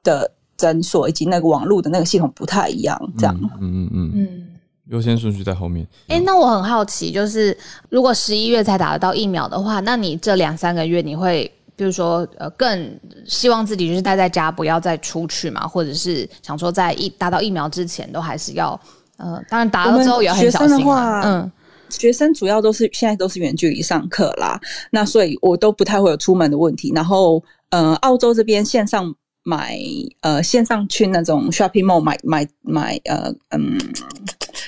[0.03, 0.31] 的。
[0.61, 3.35] 诊所以及那个网络的那个系统不太一样，这样。
[3.63, 4.47] 嗯嗯嗯嗯，
[4.89, 5.89] 优先顺序在后面。
[6.09, 7.57] 哎，那我很好奇，就是
[7.89, 15.67] 如果十一月才打得到疫苗的话，那你这两三个月你会，比如说呃，更希望自己就是待在家，不要再出去嘛？
[15.67, 18.79] 或者是想说在疫打到疫苗之前，都还是要
[19.17, 20.87] 呃，当然打了之后也要很小心。
[21.25, 21.51] 嗯，
[21.89, 26.93] 学生主要都是现在都是远距离上课啦，那所以我都不太会有出门的问题。
[26.95, 29.15] 然后呃，澳洲这边线上。
[29.51, 29.77] 买
[30.21, 33.79] 呃线上去那种 shopping mall 买买买呃嗯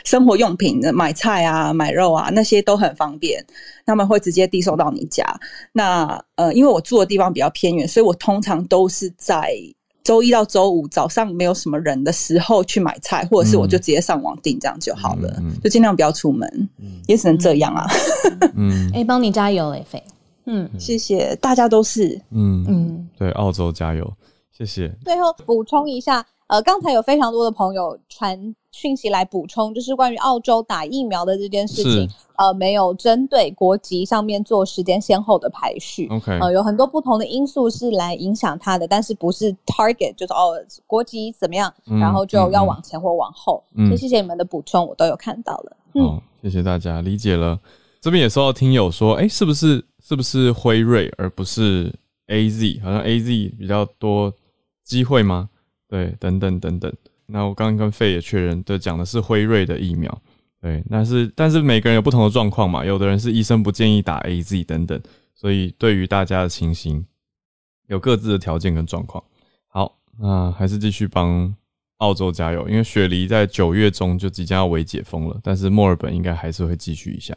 [0.05, 3.45] 生活用品的买菜啊买肉啊那些都很方便，
[3.87, 5.25] 他们会直接递送到你家。
[5.73, 9.55] 那呃因为我住的地方比较偏远，所以我通常都是在
[10.03, 16.69] 周一到周五早上没有什么人的时候去买菜，或者是我就直接上网订这样就好了，就尽量不要出门，
[17.07, 17.87] 也只能这样啊。
[18.59, 20.03] 嗯，哎，帮你加油，雷飞。
[20.45, 22.21] 嗯，谢谢大家都是。
[22.33, 24.13] 嗯嗯，对，澳洲加油，
[24.53, 24.95] 谢谢。
[25.05, 36.07] 最后补充一下，呃，刚才有非常多的朋友传讯息来补充，就是关于澳洲打疫苗的这件事情，呃，没有针对国籍上面做时间先后的排序。
[36.09, 40.55] OK，呃，有很多不同的因素是来影响它的，但是不是 target，就是哦，
[40.87, 43.65] 国籍怎么样，然后就要往前或往后。
[43.75, 45.77] 所以谢谢你们的补充，我都有看到了。
[45.95, 47.59] 嗯，谢谢大家理解了。
[48.01, 49.85] 这边也收到听友说，哎，是不是？
[50.05, 51.95] 是不是辉瑞而不是
[52.27, 52.81] A Z？
[52.83, 54.33] 好像 A Z 比较多
[54.93, 55.49] 机会吗？
[55.89, 56.93] 对，等等等等。
[57.25, 60.23] 那我刚刚跟费也确认，对，讲的是辉瑞的疫苗。
[60.61, 65.01] 对，但是但是每个人有不同的状况嘛，有的人是医生不建议打 A Z 等等，
[65.35, 67.05] 所以对于大家的情形
[67.87, 69.25] 有各自的条件跟状况。
[69.67, 71.55] 好，那还是继续帮
[71.97, 77.35] 澳洲加油，因为雪梨在九月中就即将要为解封了，但是墨尔本应该还是会继续一下。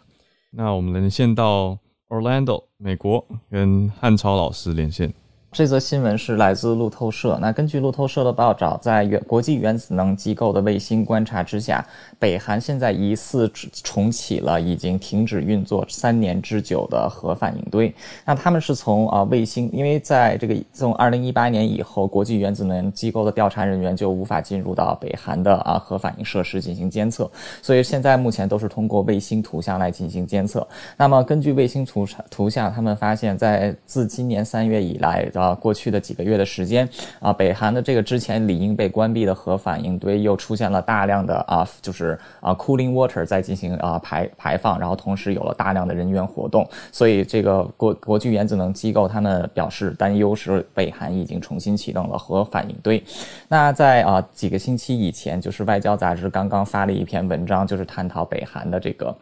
[0.51, 1.79] 那我们连线到。
[2.07, 5.11] Orlando，美国，跟汉超老师连线。
[5.55, 7.39] 这则新闻是来自路透社。
[7.41, 11.81] 那根据路透社的报道，在原国际原子能机构的卫星观察之下，
[12.19, 13.49] 北韩现在疑似
[13.81, 17.95] 重启了已经停止运作三年之久的核反应堆。
[18.25, 30.67] 那他们是从啊卫星，因为在这个从二零一八年以后，国际原子能机构的调查人员就无法进入到北韩的啊核反应设施进行监测，所以现在目前都是通过卫星图像来进行监测。
[30.97, 53.03] 那么根据卫星图图像，他们发现，在自今年三月以来的啊，过去的几个月的时间啊，北韩的这个之前理应被关闭的核反应堆又出现了大量的啊，就是啊 cooling water 在进行啊排排放，然后同时有了大量的人员活动，所以这个国国际原子能机构他们表示担忧是北韩已经重新启动了核反应堆。
[53.47, 59.15] 那在啊几个星期以前，就是外交杂志刚刚发了一篇文章，就是探讨北韩的这个。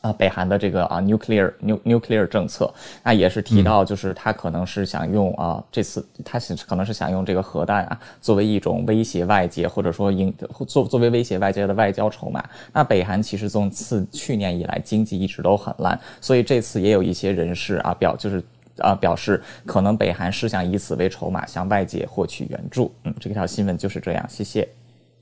[0.00, 10.34] 啊，北韩的这个啊，nuclear nu nuclear 政策，那也是提到，就是他可能是想用啊，这次他是可能是想用这个核弹啊，作为一种威胁外界，或者说应
[10.66, 12.42] 作作为威胁外界的外交筹码。
[12.72, 18.42] 那北韩其实从次去年以来经济一直都很烂，所以这次也有一些人士啊表就是
[18.78, 22.90] 啊表示，可能北韩是想以此为筹码向外界获取援助。
[23.04, 24.66] 嗯，这条新闻就是这样，谢谢。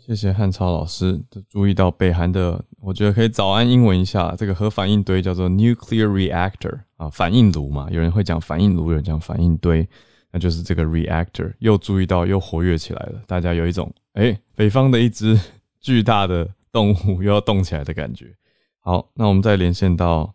[0.09, 9.87] 谢谢汉超老师，注意到北韩的，我觉得可以早安英文一下，这个核反应堆叫做 nuclear reactor 啊，反应炉嘛，有人会讲反应炉，有人讲反应堆，
[10.33, 15.39] 那就是这个 reactor 又注意到又活跃起来了，大家有一种哎，北方的一只
[15.79, 18.35] 巨大的动物又要动起来的感觉。
[18.81, 20.33] 好，那我们再连线到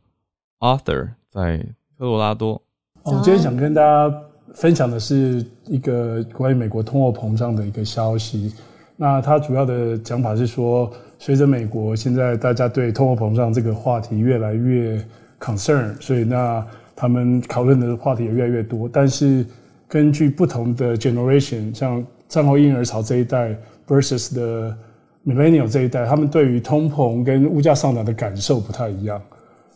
[0.59, 1.57] Arthur 在
[1.97, 2.61] 科罗拉多。
[3.01, 4.21] 我今天想跟大家
[4.53, 8.53] 分享的是一个关于美国通货膨胀的一个消息。
[8.95, 15.03] 那他主要的讲法是说，随着美国现在大家对通货膨胀这个话题越来越
[15.39, 16.63] concern，所以那
[16.95, 18.87] 他们讨论的话题也越来越多。
[18.87, 19.43] 但是
[19.87, 23.55] 根据不同的 generation，像战后婴儿潮这一代
[23.87, 24.77] versus 的
[25.25, 29.19] millennial 这一代，他们对于通膨跟物价上涨的感受不太一样。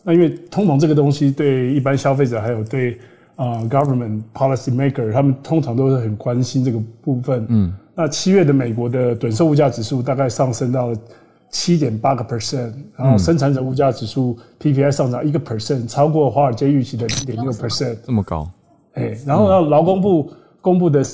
[0.04, 2.96] 那因为通膨这个东西对一般消费者还有对
[3.34, 7.44] 啊 government policy maker，他们通常都是很关心这个部分。
[7.48, 7.74] 嗯。
[8.00, 10.94] 那七月的美国的短售物价指数大概上升到
[11.50, 18.48] 七点八个 percent，然后生产者物价指数 PPI 上涨一个 percent，超过华尔街预期的零点六 percent，这么高。
[18.92, 20.30] 哎，然后呢，劳工部
[20.60, 21.04] 公布的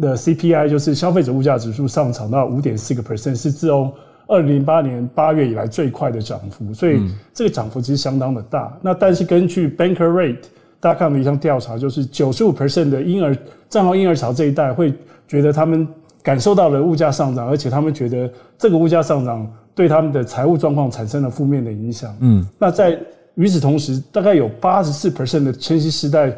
[0.00, 3.92] 的 CPI 就是消费者物价指数上涨到五点四个 percent，是自从
[4.26, 7.00] 二零零八年八月以来最快的涨幅，所以
[7.32, 8.76] 这个涨幅其实相当的大。
[8.82, 10.42] 那但是根据 Banker Rate，
[10.80, 13.36] 大家看了一项调查，就是九十五 percent 的婴儿
[13.68, 14.92] 战后婴儿潮这一代会
[15.28, 15.86] 觉得他们。
[16.22, 22.14] 感受到了物价上涨，而且他们觉得这个物价上涨对他们的财务状况产生了负面的影响。
[22.20, 22.96] 嗯，那在
[23.34, 26.32] 与此同时，大概有八十四 percent 的千禧世代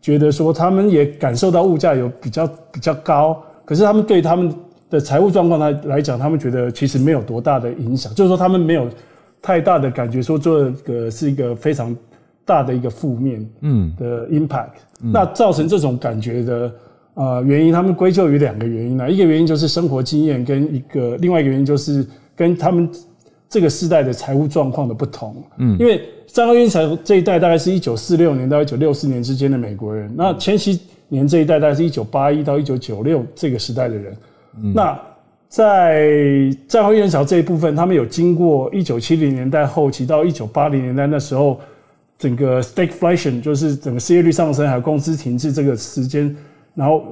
[0.00, 4.54] 觉得说，他们也感受到物价有比较比较高，可是他们对他们
[4.90, 8.88] 的财务状况来来讲，他们觉得其实没有多大的影响，就是说他们没有
[9.40, 11.96] 太大的感觉说这个是一个非常
[12.44, 14.80] 大的一个负面嗯的 impact。
[14.98, 16.70] 那造成这种感觉的。
[17.22, 22.88] 啊，原因他们归咎于两个原因呢，一个原因就是生活经验，跟一个另外一个原因就是跟他们
[23.46, 25.36] 这个世代的财务状况的不同。
[25.58, 34.16] 嗯，因为战后婴儿这一代大概是一九四六年到一九六四年之间的美国人，那千禧年这一代大概是一九八一到一九九六这个时代的人。
[34.62, 34.98] 嗯那
[35.46, 36.08] 在
[36.68, 41.60] 战后婴儿潮这一部分，他们有经过一九七零年代后期到一九八零年代那时候，
[42.18, 46.34] 整个 stagflation 就是整个失业率上升还有工资停滞这个时间。
[46.80, 47.04] 然后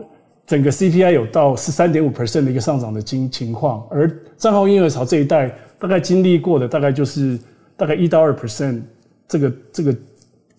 [0.46, 7.38] 整个 CPI 有到十三点五 percent 的一个上涨的经情况，而战后婴儿潮这一代大概经历过的大概就是
[7.76, 8.80] 大概一到二 percent
[9.28, 9.94] 这个这个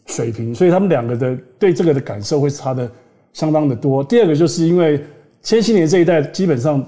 [0.05, 2.87] 水平，所以他们两个的对这个的感受会差的
[3.33, 4.03] 相当的多。
[4.03, 5.03] 第二个就是因为
[5.41, 6.85] 千禧年这一代基本上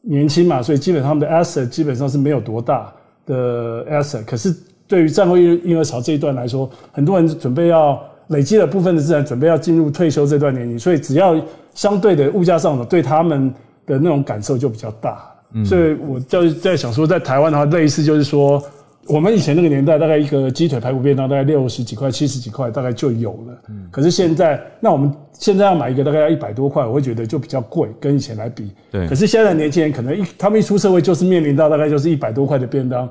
[0.00, 2.90] 年轻嘛，所以基本上他们的 asset 基本上是没有多大
[3.26, 4.24] 的 asset。
[4.24, 4.56] 可是
[4.86, 11.40] 对于战后婴婴儿潮这一段来说，很多人准备要累积了部分的资产，准备要进入退休这段年龄，所以只要
[11.74, 13.52] 相对的物价上涨，对他们
[13.86, 15.30] 的那种感受就比较大。
[15.64, 18.62] 所以我就在想说，在台湾的话，类似就是说。
[19.06, 23.58] 我们以前那个年代，大概一个鸡腿排骨便当大概六十几块、七十几块，大概就有了。
[23.70, 23.88] 嗯。
[23.90, 28.70] 可是现在，那我们现在要买一个大概要一百多块，我会觉得就比较贵，跟以前来比。
[28.90, 29.08] 对。
[29.08, 33.08] 可是现在的年轻人可能一他们一出社会就是面临到大概就是一百多块的便当，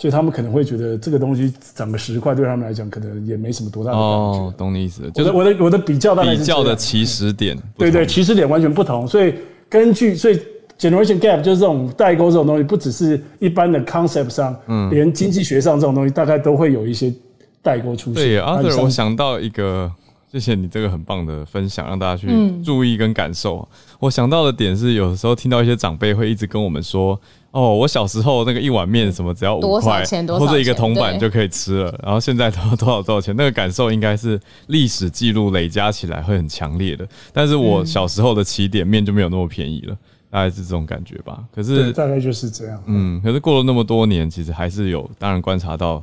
[0.00, 4.08] 所以他们可能会觉得这个东西涨个十块对他们来讲可能也没什么多大的感觉。
[4.08, 5.08] 哦，懂你意思。
[5.14, 7.56] 就是我的我的比较大概比较的起始点。
[7.76, 9.34] 对对，起始点完全不同，所以
[9.68, 10.40] 根据所以。
[10.80, 17.12] Generation gap 就是这种代沟这种东西，不只是一般的 concept 上，嗯，连经济学上这种东西，大概都会有一些
[17.60, 18.24] 代沟出现。
[18.24, 19.92] 对阿德，我想到一个，
[20.32, 22.28] 谢谢你这个很棒的分享，让大家去
[22.64, 23.68] 注意跟感受。
[23.98, 27.20] 我想到的点是，有的时候听到一些长辈会一直跟我们说
[27.52, 30.04] ：“哦，我小时候那个一碗面什么只要五块，
[30.38, 33.34] 或者一个铜板就可以吃了，然后现在都 多少多少钱？
[33.36, 37.06] 那个感受应该是历史记录累加起来会很强烈的。
[37.32, 39.96] 但是我小时候的起点面就没有那么便宜了。”
[40.32, 42.80] 大概是这种感觉吧，可是大概就是这样。
[42.86, 46.00] 嗯，可是过了那么多年，其实还是有，当然观察到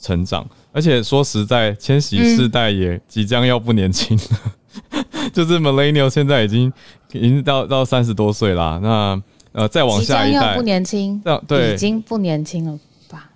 [0.00, 0.44] 成长。
[0.72, 5.00] 而且说实在，千禧世代也即将要不年轻了，
[5.32, 6.72] 就是 Millennial 现在已经
[7.12, 8.80] 已经到到三十多岁啦。
[8.82, 9.22] 那
[9.58, 10.54] 呃，再往下一代。
[10.54, 12.78] 不年轻，对，已经不年轻了
[13.10, 13.30] 吧？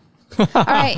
[0.66, 0.96] 哎，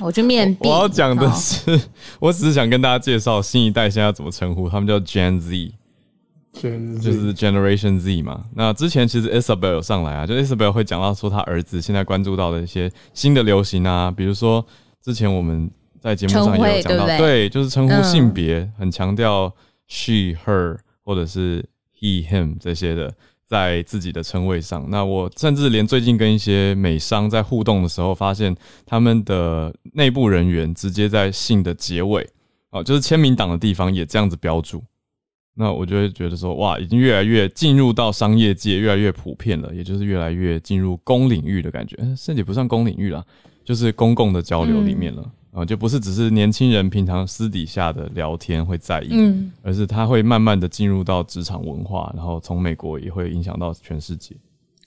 [0.00, 0.68] 我去面壁。
[0.68, 1.80] 我要讲的是，
[2.20, 5.72] 我只是想跟大家介绍新一代现在怎么称呼，他们叫 Gen Z。
[6.52, 14.66] 就是 Generation Z 嘛，那之前其实 Isabel 有上来啊，就 Isabel 会讲到说他儿子现在关注到的一些新的流行啊，比如说
[15.00, 19.54] 之前我们在节目上也有讲到，对，就是称呼性别，很强调
[19.86, 21.64] she her 或者是
[21.96, 23.14] he him 这些的，
[23.50, 24.86] 在自己的称谓上。
[24.88, 28.54] 那我甚至连最近跟一些美商在互动的时候，发现
[28.86, 32.24] 他们的内部人员直接在信的结尾，
[32.70, 34.84] 哦，就是签名档的地方也这样子标注。
[35.56, 41.96] 那我就会觉得说，哇，已经越来越进入到商业界，越来越普遍了，也就是越来越进入公领域的感觉。
[42.16, 43.26] 甚至不算公领域了，
[43.64, 54.36] 就是公共的交流里面了啊，就不是只是年轻人平常私底下的聊天会在意，嗯，而是他会慢慢的进入到职场文化，然后从美国也会影响到全世界。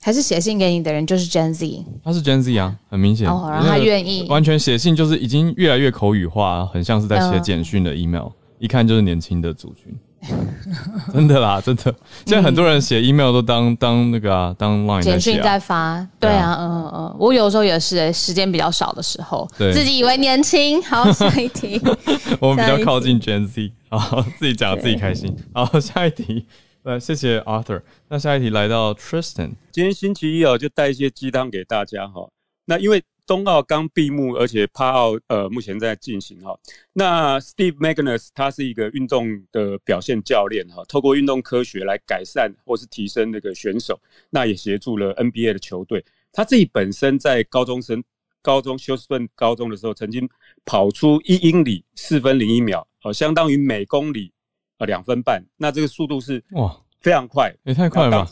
[0.00, 9.94] 还是写信给你的人就是 Gen Z，他是 Gen Z 啊，很明显，哦然后他愿意完全写信，就是已经越来越口语化，很像是在写简讯的 email，一看就是年轻的族群。
[11.12, 11.94] 真的啦，真的。
[12.26, 16.06] 现在很多人写 email 都当当那个啊，当 line 简讯在发。
[16.18, 20.82] 对啊，嗯嗯，我有时候也是，时间比较少的时候，自己以为年轻。
[20.84, 21.80] 好，下一题。
[22.40, 25.36] 我们比较靠近 Gen Z，好，自己讲自己开心。
[25.52, 26.46] 好，下一题。
[26.82, 27.82] 呃，谢谢 Arthur。
[28.08, 29.52] 那下一题来到 Tristan。
[29.72, 32.28] 今天星期一哦，就带一些鸡汤给大家哈。
[32.66, 33.02] 那因为。
[33.26, 36.58] 冬奥刚闭幕，而且帕奥呃目前在进行哈。
[36.92, 43.98] 那 Steve Magnus 他是一个运动的表现教练哈，透过运动科学来改善或是提升那个选手，
[44.30, 46.04] 那也协助了 NBA 的球队。
[46.32, 48.02] 他自己本身在高中生
[48.42, 50.28] 高中休斯顿高中的时候，曾经
[50.64, 54.32] 跑出一英里四分零一秒，哦，相当于每公里
[54.78, 55.42] 呃两分半。
[55.56, 58.30] 那这个速度是哇非常快，也太快了吧？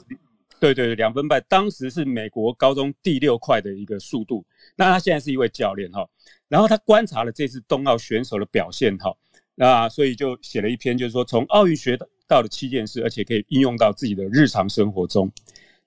[0.62, 4.46] 对对对，两分半，当时是美国高中第六快的一个速度。
[4.76, 6.08] 那他现在是一位教练哈，
[6.46, 9.12] 然后他观察了这次冬奥选手的表现哈，
[9.56, 11.98] 那所以就写了一篇，就是说从奥运学
[12.28, 15.28] 到的七件事，而且可以应用到自己的日常生活中。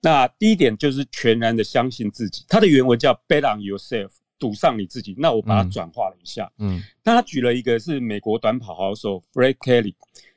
[0.02, 5.14] 那第一点就是全然的相信自己，他的原文叫 Bet on yourself，赌上你自己。
[5.16, 9.94] 那我把它转化了一下，嗯，那他举了一个是美国短跑好手 Fred Kelly，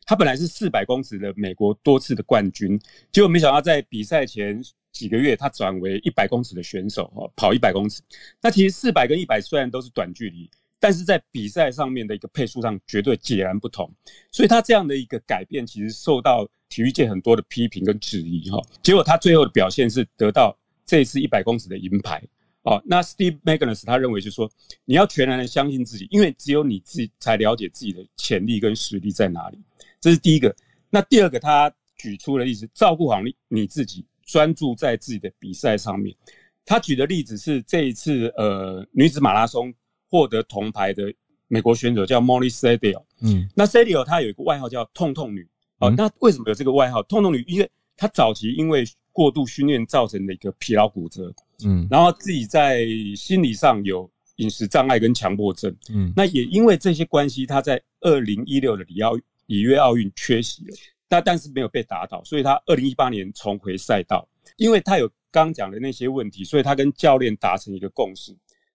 [0.10, 2.80] 他本来是四百公尺的美国多次的冠军，
[3.12, 4.60] 结果没想到在比赛前。
[4.91, 8.01] 几个月，他转为一百公尺的选手哦，跑一百公尺。
[8.41, 10.49] 那其实四百跟一百虽然都是短距离，
[10.80, 13.89] 但是在比赛上面的一个配速上绝对截然不同。
[14.32, 18.60] 所以他这样的一个改变，其实受到体育界很多的批评跟质疑哈。
[18.82, 20.57] 结果他最后的表现是得到
[20.88, 22.22] 这次一百公尺的银牌
[22.64, 22.82] 哦。
[22.84, 24.49] 那 Steve Magnus 他认为就是说，
[24.86, 29.60] 你要全然的相信自己，因为只有你自己才了解自己的潜力跟实力在哪里。
[30.02, 30.56] 这是第一个。
[30.89, 34.06] 那第二个，他举出了例子，照顾好你你自己。
[34.32, 36.16] 专注在自己的比赛上面。
[36.64, 39.74] 他举的例子是这一次呃女子马拉松
[40.08, 41.12] 获得铜牌的
[41.47, 43.02] 美国选手叫 Molly Sedil。
[43.22, 45.50] 嗯，那 Sedil 她有一个外号叫“痛痛女”。
[45.82, 47.43] 哦，那为什么有这个外号“痛痛女”？
[47.50, 51.34] 因为她早期因为过度训练造成的一个疲劳骨折。
[51.66, 52.86] 嗯，然后自己在
[53.16, 55.76] 心理上有饮食障碍跟强迫症。
[55.91, 59.18] 嗯，那也因为这些关系，她在二零一六的里奥
[59.50, 60.78] 里约奥运缺席了，
[61.08, 64.28] 但但是没有被打倒，所以他二零一八年重回赛道。
[64.56, 68.34] 因为他有刚讲的那些问题，所以他跟教练达成一个共识，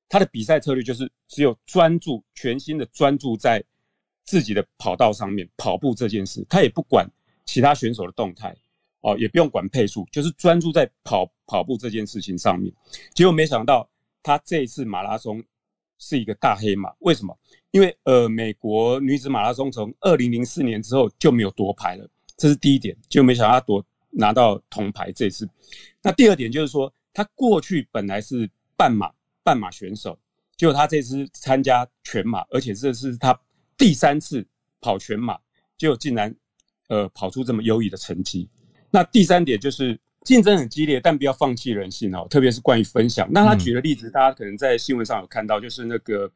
[0.08, 3.64] 他的比赛策略就是只有专注全心的专注在
[4.24, 7.08] 自己的跑道上面跑步这件事，他也不管
[7.44, 8.54] 其他选手的动态。
[9.06, 12.72] 哦，也不用管配速，就是专注在跑跑步这件事情上面。
[13.12, 13.86] 结果没想到，
[14.22, 15.44] 他这一次马拉松
[15.98, 16.90] 是一个大黑马。
[17.00, 17.38] 为什么？
[17.74, 22.96] 因为呃，美国女子马拉松从二零零四年之后就没有夺牌了，这是第一点。
[23.08, 25.48] 就没想到她夺拿到铜牌这次。
[26.00, 29.10] 那第二点就是说，她过去本来是半马
[29.42, 30.16] 半马选手，
[30.56, 33.36] 结果她这次参加全马，而且这是她
[33.76, 34.46] 第三次
[34.80, 35.36] 跑全马，
[35.76, 36.32] 结果竟然
[36.90, 38.48] 呃跑出这么优异的成绩。
[38.88, 43.28] 那第三点就是竞争很激烈，但不要放弃人性哦，特别是关于分享。
[43.32, 46.30] 那他举的例子，大家可能在新闻上有看到，就是那个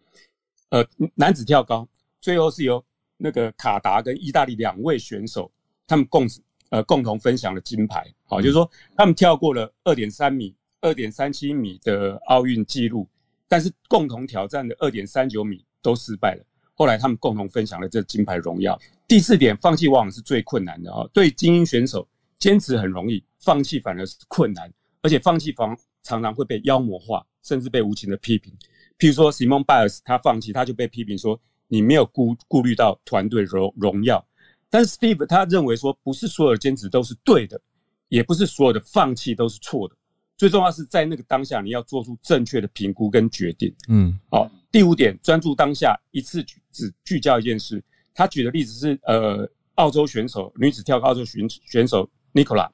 [0.70, 1.88] 呃男子跳高，
[2.20, 2.84] 最后是由
[3.16, 5.50] 那个卡达跟意大利两位选手
[5.86, 6.26] 他们共
[6.70, 8.06] 呃共同分享了金牌。
[8.24, 13.08] 好，就是说他们跳过了二点三米、二点三七米的奥运纪录，
[13.46, 16.44] 但是共同挑战的二点三九米都失败了。
[16.74, 18.78] 后来他们共同分享了这金牌荣耀。
[19.06, 22.06] 第四点，放弃往往是最困难的啊，对精英选手。
[22.38, 28.54] 坚持很容易，放弃反而是困难，而且放弃方常常会被妖魔化，甚至被无情的批评。
[28.98, 34.24] 譬如说，Simon Biles 他放弃，他就被批评说你没有顾顾虑到团队荣荣耀。
[34.68, 37.60] 但是 Steve 他认为说，不是所有的坚持都是对的，
[38.08, 39.96] 也不是所有的放弃都是错的。
[40.36, 43.74] 最重要是在那个当下，你要做出正确的评估跟决定。
[43.88, 44.50] 嗯，好。
[44.70, 47.82] 第五点，专注当下，一次只聚焦一件事。
[48.14, 52.08] 他举的例子是，呃，澳洲选手女子跳高，澳洲选选手。
[52.34, 52.68] Nicola，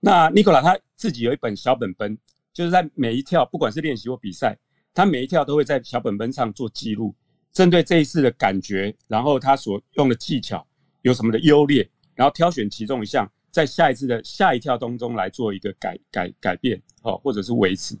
[0.00, 2.16] 那 Nicola 他自己有一本小本本，
[2.52, 4.56] 就是在每一跳，不管是练习或比赛，
[4.98, 7.14] 他每一跳都会在小本本上做记录，
[7.52, 10.66] 针对这一次的感觉，然后他所用的技巧
[11.02, 17.96] 有什么的优劣，然后挑选其中一项，在下一次的下一跳当中来做一个改改改变，哦，或者是维持。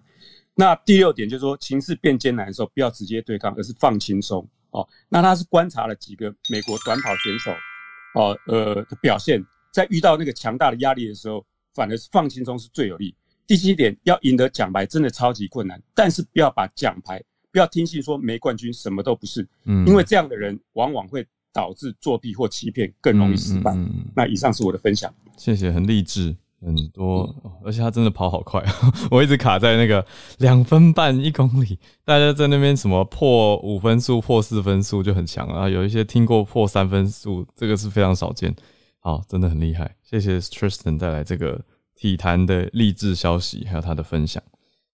[0.56, 4.84] 那第六点就是说，情势变艰难的时候，不要直接对抗，而是放轻松，哦。
[5.08, 7.52] 那他是观察了几个美国短跑选手，
[8.16, 9.40] 哦，呃的表现。
[9.70, 13.14] 在遇到那个强大的压力的时候，反而是放轻松是最有利。
[13.48, 17.20] 第七点，要赢得奖牌真的超级困难，但是不要把奖牌，
[17.50, 23.74] 不要听信说没冠军什么都不是，嗯，因为这样的人往往会导致作弊或欺骗，更容易失败。
[24.14, 27.34] 那以上是我的分享，谢谢，很励志，很多，
[27.64, 28.62] 而且他真的跑好快，
[29.10, 30.06] 我一直卡在那个
[30.40, 38.54] 两分半一公里，大家在那边什么破五分速、破四分速就很强啊，有一些听过破三分速，这个是非常少见。
[39.00, 41.64] 好，真的很厉害，谢谢 Tristan 带来这个
[41.98, 44.42] 体坛的励志消息，还有他的分享。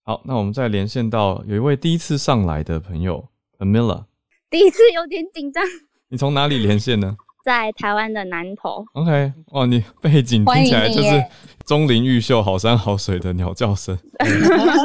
[0.03, 3.29] 好，那我们再连线到有一位第一次上来的朋友
[3.59, 4.05] Amila，
[4.51, 5.63] 第一次有点紧张。
[6.09, 7.17] 你从哪里连线呢？
[7.45, 8.83] 在台湾的南投。
[8.95, 11.25] OK，哇，你背景听起来就是
[11.67, 13.99] 钟灵毓秀、好山好水的鸟叫声。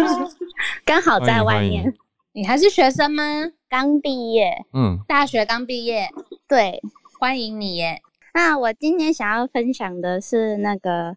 [0.84, 1.94] 刚好在外面。
[2.34, 3.24] 你还是学生吗？
[3.70, 4.52] 刚毕业。
[4.74, 6.10] 嗯，大学刚毕业。
[6.50, 6.82] 对，
[7.20, 8.02] 欢迎你耶。
[8.34, 11.16] 那我今天想要分享的是那个，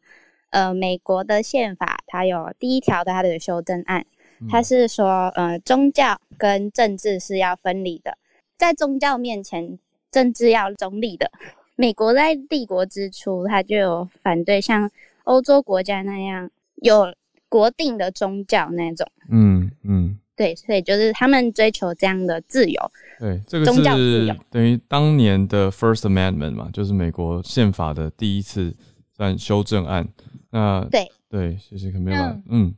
[0.53, 4.07] 呃，美国的宪法，它有第一条的它的修正案，
[4.50, 8.18] 它是说，呃，宗教跟政治是要分离的，
[8.59, 9.78] 在宗教面前，
[10.11, 11.30] 政治要中立的。
[11.74, 14.90] 美国在立国之初，它就有反对像
[15.24, 17.14] 欧洲国家那样有
[17.48, 20.18] 国定的宗教那种，嗯嗯。
[20.34, 22.90] 对，所以就是他们追求这样的自由。
[23.20, 28.74] 对，这个是等于当年的 First Amendment 嘛，就是美国宪法的第一次
[29.16, 30.09] 算修正案。
[30.53, 32.40] 那对对，谢谢 Camila。
[32.48, 32.74] 嗯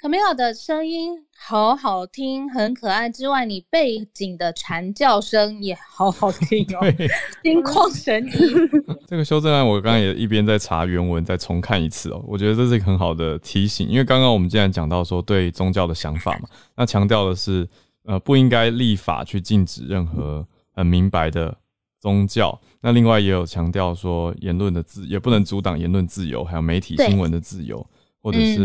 [0.00, 3.10] ，Camila 的声音好好听，很可爱。
[3.10, 6.80] 之外，你背景的蝉叫声也好好听哦，
[7.44, 8.30] 心旷神怡。
[9.06, 12.24] 这个修正案，我刚刚也一边在查原文，再重看一次哦。
[12.26, 17.68] 我觉得这是一个很好的提醒，因为刚刚我们既然讲到说对宗教的想法嘛，那强调的是
[18.04, 21.54] 呃不应该立法去禁止任何很明白的
[22.00, 22.60] 宗教。
[22.80, 27.86] 那另外也有强调说言论的自也不能阻挡言论自由，还有媒体新闻的自由，
[28.22, 28.64] 或者是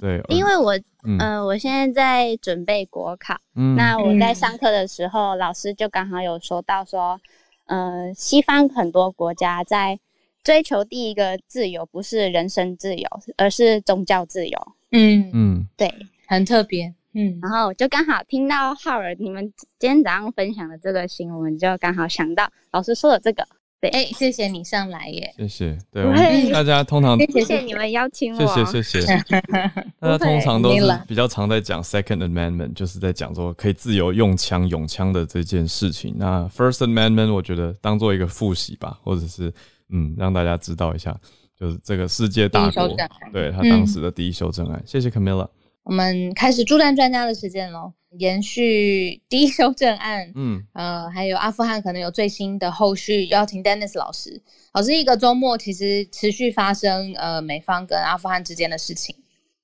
[0.00, 3.36] 对，因为我嗯我现在在准备国考，
[3.76, 7.18] 那我在上课的时候，老师就刚好有说到说。
[7.66, 9.98] 呃，西方很多国家在
[10.42, 13.08] 追求第一个自由，不是人身自由，
[13.38, 14.58] 而是宗教自由。
[14.90, 15.90] 嗯嗯，对，
[16.26, 16.92] 很特别。
[17.14, 23.46] 嗯，然后就刚好听到浩尔你们今天早上分享的这个新闻，就刚好想到老师说的这个，
[23.80, 25.78] 对，哎，谢谢你上来耶，谢谢。
[25.92, 29.22] 对，我们大家通常谢谢你们邀请我，谢谢谢谢。
[30.00, 36.14] 大家通常都是比较常在讲 Second Amendment，就是在讲说可以自由用枪、用枪的这件事情。
[36.16, 39.52] 那 First Amendment，我觉得当做一个复习吧，或者是
[39.90, 41.16] 嗯，让大家知道一下，
[41.56, 42.88] 就是这个世界大国，
[43.32, 44.82] 对他当时的第一修正案。
[44.84, 45.46] 谢谢 Camilla。
[45.84, 54.42] 我们开始助战专家的时间喽，延续 第一修正案，嗯，呃，还有阿富汗可能有最新的后续，邀请 Dennis 老师。
[54.72, 59.14] 老师，一个周末其实持续发生，呃，美方跟阿富汗之间的事情。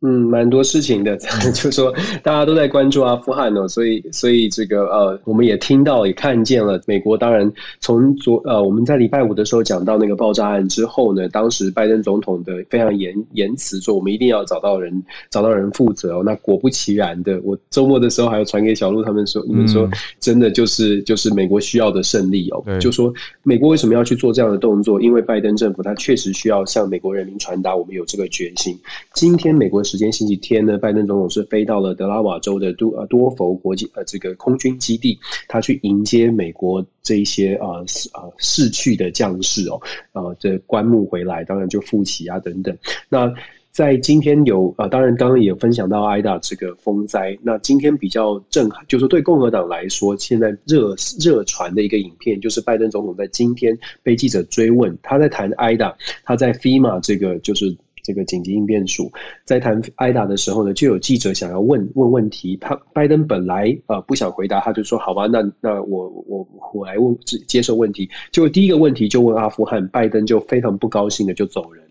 [0.03, 1.15] 嗯，蛮多事情的，
[1.53, 1.93] 就说
[2.23, 16.23] 大家都在关注阿富汗哦，所以所以这个呃，我们也听到也看见了，美国当然从昨呃我们在礼拜五的时候讲到那个爆炸案之后呢，当时拜登总统的非常严严辞说，我们一定要找到人找到人负责哦。
[16.25, 19.87] 那果不其然的，我周末的时候还有传给小鹿他们说，你们说
[20.19, 24.99] 真的就是就是美国需要的胜利哦，就说美国为什么要去做这样的动作？
[24.99, 28.75] 因为拜登政府他确实需要向美国人民传达我们有这个决心。
[29.13, 29.83] 今天美国。
[29.91, 35.19] 时间星期天呢，拜登总统是飞到了德拉瓦州的多呃多佛国际呃这个空军基地，
[35.49, 37.85] 他去迎接美国这一些呃
[38.15, 39.81] 呃逝去的将士哦，
[40.13, 42.77] 呃这棺木回来，当然就复起啊等等。
[43.09, 43.35] 那
[43.73, 47.37] 在今天有呃，当然刚刚也分享到挨打这个风灾。
[47.43, 57.77] 那今天比较震撼，就是对共和党来说，现在热热传的一个影片，就是拜登总统在今天被记者追问，他在谈挨打，他在 FEMA 这个就是。
[58.11, 59.09] 这个紧急应变署
[59.45, 62.57] 在谈挨打的时候呢，就有记者想要问问问题。
[62.61, 66.45] 他拜登本来呃不想回答，他就说好吧，那那我我
[66.75, 68.11] 我来问接受问题。
[68.33, 71.85] 结果第一个问题就问阿富汗，拜登就非常不高兴的就走人。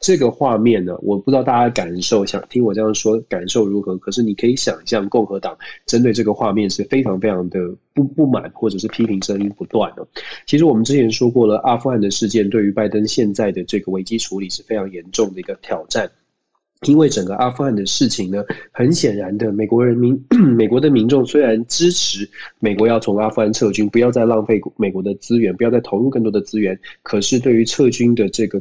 [0.00, 3.96] 这个画面呢，我不知道大家感受，想听我这样说感受如何？
[3.98, 7.58] 可是你可以想象，共和党针对这个画面是非常非常的
[7.92, 10.06] 不不满，或者是批评声音不断的。
[10.46, 16.10] 其实我们之前说过了，阿富汗的事件对于拜登现在的这个危机处理是非常严重的一个挑战。
[16.86, 20.18] 因为整个阿富汗的事情呢，很显然的，美国人民、
[20.56, 22.26] 美国的民众虽然支持
[22.58, 28.58] 美国要从阿富汗撤军，不要再浪费美国的资源，不要再投入更多的资源，可是对于撤军的这个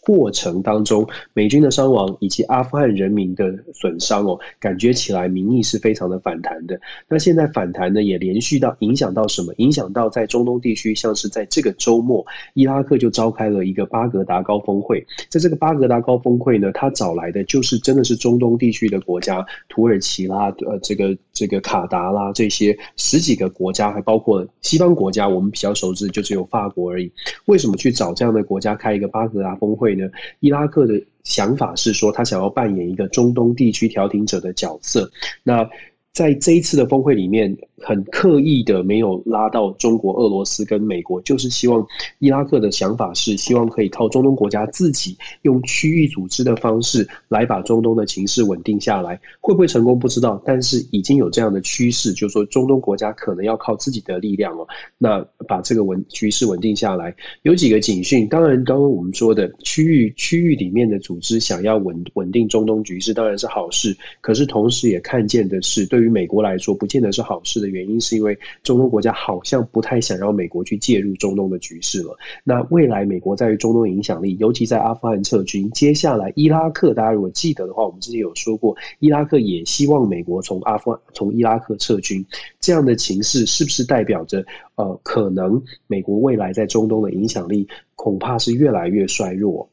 [0.00, 6.80] 过程当中，美军的伤亡以及阿富汗人民的损伤哦，感觉起来民意是非常的反弹的。
[7.08, 9.52] 那现在反弹呢，也连续到影响到什么？
[9.56, 12.24] 影响到在中东地区，像是在这个周末，
[12.54, 17.39] 伊拉克就召开了一个巴格达高峰会，在这个巴格达高峰会呢，他找来的。
[17.44, 27.10] 就是真的是中东地区的国家，土耳其啦，呃，这个这个卡达啦，这些十几个国家，还包括西方国家，我们比较熟知就只有法国而已。
[27.46, 30.08] 为什么去找这样的国家开一个巴格达峰会呢？
[30.40, 35.10] 伊拉克的想法是说，他想要扮演一个中东地区调停者的角色。
[35.42, 35.68] 那
[36.12, 37.56] 在这一次的峰会里面。
[37.80, 41.84] 很刻意的没有拉到中国、俄罗斯跟美国，就是希望
[42.18, 49.18] 伊拉克的想法是希望可以靠中东国家自己用区域组织的方式来把中东的情势稳定下来。
[49.40, 54.68] 会不会成功不知道，但是已经有这样的趋势，就是说中东国家可能要靠自己的力量哦，
[54.98, 57.14] 那把这个稳局势稳定下来。
[57.42, 67.69] 有几个警讯，当然刚刚我们说的区域区域里面的组织想要稳稳定中东局势当然是好事，可是同时也看见的是，对于美国来说不见得是好事的。
[67.70, 72.16] 原因是因为中东国家好像不太想让美国去介入中东的局势了。
[72.44, 82.24] 那未来美国在于中东影响力，尤其在阿富汗撤军，接下来伊拉克，大家如果记得的话，我们之前有说过，伊拉克也希望美国从阿富汗、从伊拉克撤军。
[82.60, 84.44] 这样的情势是不是代表着，
[84.74, 89.68] 呃，可能美国未来在中东的影响力恐怕是越来越衰弱？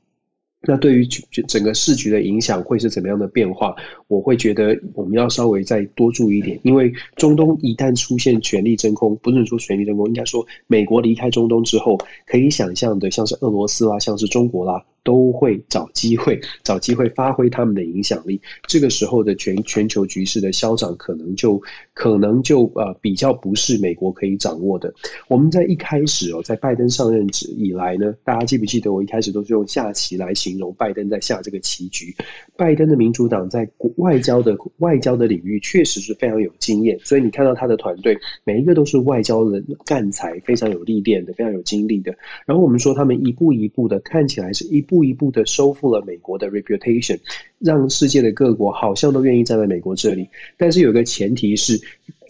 [0.62, 3.76] 那对于整个市局的影响会是怎么样的变化？
[4.08, 14.84] 我会觉得我们要稍微再多注意一点，因为中东一旦出现权力真空，不是说权力真空，应该说美国离开中东之后，可以想象的，像是俄罗斯啦，像是中国啦。
[15.04, 18.42] 都会找机会，找机会发挥他们的影响力。
[18.68, 21.62] 这个时候的全全球局势的消长，可能就
[21.94, 24.94] 可能就呃比较不是美国可以掌握的。
[25.30, 32.14] 我们在一开始哦，在拜登上任以来呢，大家记不记得我一开始都是用下棋来形容拜登在下这个棋局。
[32.58, 42.14] 拜登的民主党在外交的外交的领域确实是非常有经验，所以你看到他的团队每一个都是外交人干才，非常有历练的，非常有经历的。
[42.48, 44.88] 然后我们说他们一步一步的看起来是一步。
[44.88, 47.20] 一步一步的收复了美国的 reputation，
[47.60, 50.26] 让世界的各国好像都愿意站在美国这里。
[50.58, 51.78] 但是有个前提是，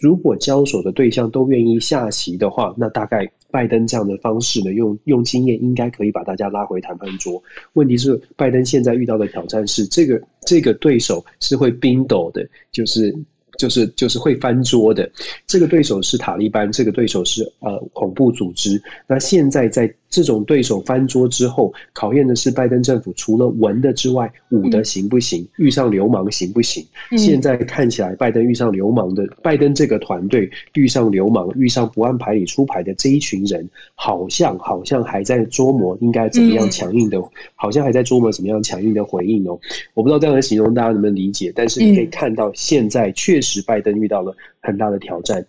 [0.00, 7.42] 如果交手的对象都愿意下棋的话，那大概拜登这样的方式呢，用用经验应该可以把大家拉回谈判桌。
[7.72, 13.14] 问题是，拜登现在遇到的挑战是，这个这个对手是会冰斗的，就是。
[13.56, 15.10] 就是就是会翻桌的，
[15.44, 18.80] 这个对手是塔利班，这个对手是呃恐怖组织。
[19.04, 25.46] 那现在在这种对手翻桌之后，考验的是拜登政府除了文的之外，武的行不行？
[25.56, 26.84] 遇上流氓行不行？
[27.16, 37.22] 现在看起来，拜登遇上流氓的，拜登这个团队遇上流氓，遇上不按牌理出牌的这一群人，好像好像还在琢磨应该怎么样强硬的，
[37.54, 39.58] 好像还在琢磨怎么样强硬的回应哦。
[39.94, 45.44] 我不知道这样的形容大家能不能理解，但是你可以看到，现在确实拜登遇到了很大的挑战。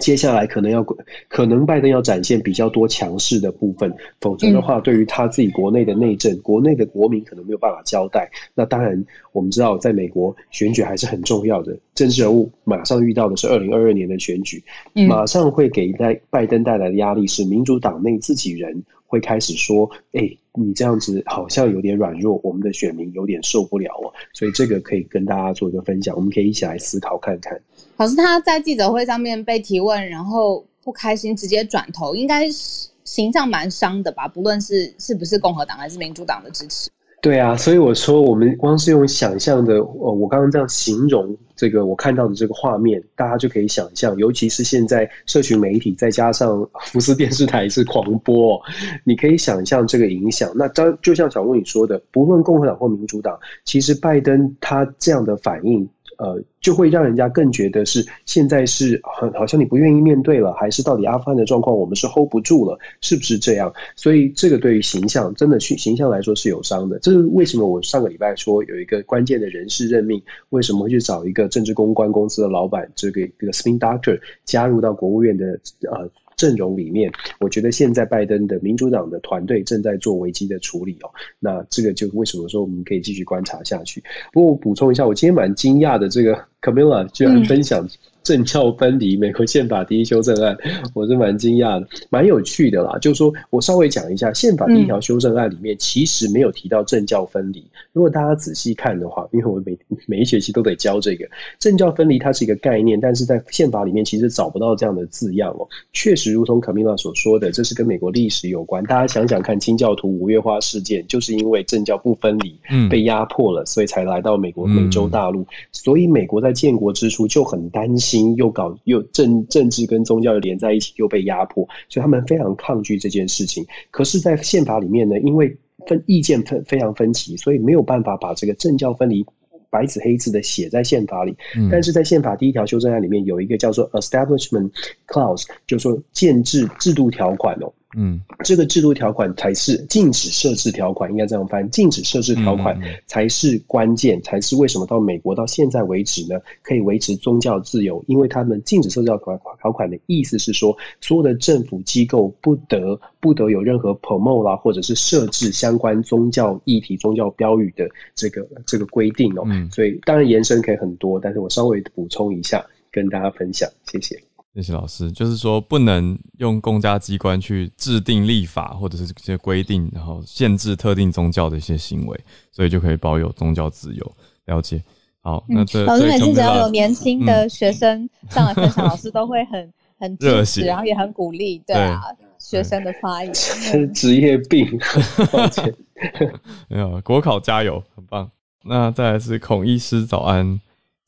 [0.00, 0.84] 接下来可能要，
[1.28, 8.28] 可能拜登要展现比较多强势的部分，否则的话，对于他自己国内的内政、国内的国民可能没有办法交代。
[8.54, 14.64] 那当然，我们知道，在美国选举还是很重要的，政治人物马上遇到的是二零二二年的选举，
[15.06, 18.82] 马上会给拜拜登带来的压力是民主党内自己人。
[19.10, 20.20] 会开始说：“哎，
[20.54, 27.60] 你这样子好像有点软弱，我们的选民有点受不了哦。”所以这个可以跟大家做一个分享，我们可以一起来思考看看。
[28.00, 34.26] 老师他在记者会上面被提问，然后不开心，直接转头，应该是形象蛮伤的吧？
[34.26, 36.88] 不论是是不是共和党还是民主党的支持。
[37.20, 48.58] 对啊，所以我说，我们光是用想象的，呃，我刚刚这样形容这个我看到的这个画面，大家就可以想象，尤其是现在社群媒体再加上福斯电视台是狂播，
[49.04, 50.50] 你可以想象这个影响。
[50.54, 55.86] 那当就像小鹿你说的，不论共和党或民主党，其实拜登他这样的反应。
[56.20, 63.72] 呃，就会让人家更觉得是现在是很好像你不愿意面对了，还是到底阿富汗的状况我们是 hold 不住了，是不是这样？
[63.96, 66.98] 所以这个对于形象真的去形象来说是有伤的。
[66.98, 67.66] 这是为什么？
[67.66, 75.58] 我上个礼拜说有一个关键的人事任命，为什么会去找一个政治公关公司的老板，这个这个 spin doctor 加入到国务院的
[75.90, 76.10] 呃。
[76.40, 81.10] 阵容里面，我觉得现在拜登的民主党的团队正在做危机的处理哦。
[81.38, 84.02] 那这个就为什么说我们可以继续观察下去？
[84.32, 87.86] 不过我补充一下，我今天蛮惊讶的，这个 Camilla 居然分享。
[88.30, 90.56] 政教分离，美国宪法第一修正案，
[90.94, 92.96] 我是蛮惊讶的，蛮有趣的啦。
[93.00, 97.66] 就是说我稍微讲一下，宪法第一条修正案里面其实没有提到政教分离。
[97.92, 99.76] 如果大家仔细看的话，因为我每
[100.06, 101.28] 每一学期都得教这个
[101.58, 105.66] 政教分离，它是一个概念，但是在宪法里面其实找不到这样的字样哦。
[105.92, 108.84] 确实，如同卡米拉所说的，这是跟美国历史有关。
[108.84, 112.56] 大家想想看，清教徒五月花事件，就是因为政教不分离，
[112.88, 115.44] 被压迫了，所以才来到美国美洲大陆。
[115.72, 118.19] 所以美国在建国之初就很担心。
[118.20, 123.66] 心又搞又政政治跟宗教又连在一起，又被压迫，所以他们非常抗拒这件事情。
[123.90, 125.56] 可是，在宪法里面呢，因为
[125.86, 129.24] 分意见分非常分歧，所以没有办法把这个政教分离
[129.70, 131.34] 白纸黑字的写在宪法里。
[131.70, 134.70] 但是在宪法第一条修正案里面有一个叫做 Establishment
[135.06, 137.72] Clause，就是说建制制度条款哦。
[137.96, 141.68] 嗯，这个制度条款才是禁止设置条款，应该这样翻。
[141.70, 148.02] 禁止设置条款才是关键，才是为什么到美国到现在为止呢，可以维持宗教自由？
[148.06, 159.42] 因为他们禁止设置条款条款的意思是说，所有的政府机构不得不得有任何 promote 啦，或者是设置相关宗教议题、宗教标语的这个这个规定哦。
[159.46, 164.29] 嗯所以当然延伸可以很多，但是我稍微补充一下，跟大家分享，谢谢。
[164.54, 172.20] 谢谢老师，就是说不能用公家机关去制定立法或者是这些规定，然后限制特定宗教的一些行为，
[172.50, 174.12] 所以就可以保有宗教自由。
[174.46, 174.82] 了解。
[175.22, 181.62] 好，那这老师每次只要有年轻的学生上来分享， 老师都会很很热情，然后也很鼓励。
[181.66, 182.00] 对啊，
[182.38, 184.66] 学生的发言是职业病。
[185.30, 185.72] 抱歉，
[186.68, 188.28] 没有国考加油，很棒。
[188.64, 190.60] 那再来是孔医师早安。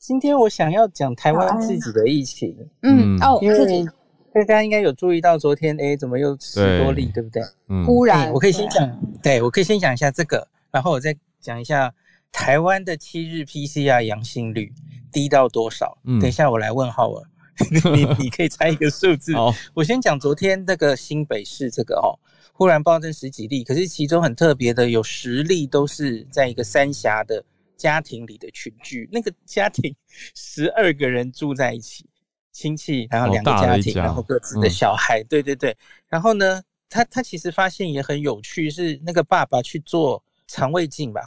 [0.03, 3.85] 今天我想要讲台湾自己的疫情，嗯哦，因为
[4.33, 7.23] 大家应该有注意到昨天，哎，怎么又十多例，对。
[7.23, 7.41] 不对？
[7.69, 11.89] 嗯，忽然，我可以先讲，对我可以先讲一下这个，然后我再讲一下
[12.33, 14.73] 台湾的七日 PCR 阳性率
[15.09, 15.97] 低到多少。
[16.03, 17.23] 嗯，等一下我来问浩尔，
[17.95, 19.33] 你你可以猜一个数字。
[19.33, 22.19] 好，我先讲昨天那个新北市这个哦，
[22.51, 27.41] 忽然暴增十几例，可是其中很特别的有十例都是在一个三峡的。
[27.75, 29.95] 家庭里的群聚，那个家庭
[30.35, 32.05] 十二个人住在一起，
[32.51, 35.75] 亲戚，然后两个家庭，然后各自的小孩，对对对。
[36.07, 41.21] 然后呢，他他其实发现也很有趣，是那个爸爸去做肠胃镜吧，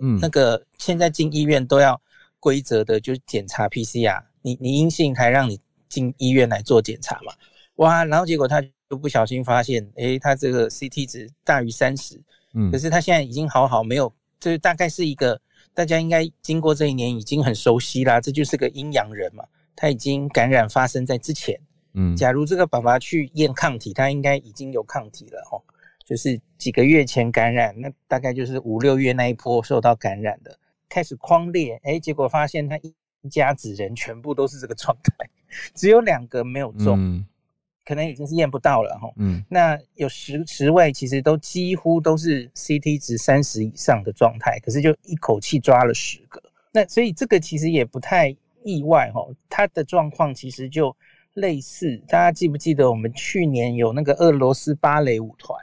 [0.00, 2.00] 嗯，那个现在进医院都要
[2.40, 7.32] 规则的，就是检查 PCR，你你阴性还让你进医院来做检查嘛。
[7.76, 12.20] 哇，然后结果他就不小心发现，诶，他这个 CT 值大于三十，
[12.54, 15.40] 嗯，可是他现在已经好好，没有，就是大概是一个。
[15.74, 19.44] 大家应该经过这一年已经很熟悉啦，这就是个阴阳人嘛，
[19.74, 21.58] 他已经感染发生在之前。
[21.94, 25.60] 嗯，假如这个爸爸去验抗体，他应该已经有抗体了哦，
[26.04, 30.58] 就是几个月前感染，那大概就是五六月那一波受到感染的，
[30.88, 32.94] 开始框裂，哎，结果发现他一
[33.28, 35.28] 家子人全部都是这个状态，
[35.74, 37.24] 只有两个没有中。
[37.84, 39.10] 可能已经是验不到了哈。
[39.16, 46.42] 嗯那有十十位其实都几乎都是 CT 值三十以上的状态，可是就一口气抓了十个。
[46.72, 50.94] 那所以这个其实也不太意外哈，他的状况其实就
[51.34, 55.58] 类似，大家记不记得我们去年有那个俄罗斯芭蕾舞团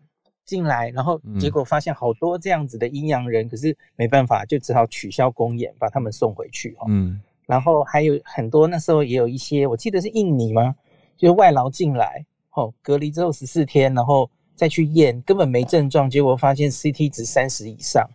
[0.46, 6.86] 进来，然后结果发现好多这样子的阴阳人，可是没办法，就只好取消公演，把他们送回去哈。
[6.90, 10.76] 嗯然后还有很多那时候也有一些，我记得是印尼吗？
[11.20, 18.10] 就是外劳进来，哦，隔离之后十四天，然后再去验，根本没症状，结果发现 CT 值三十以上，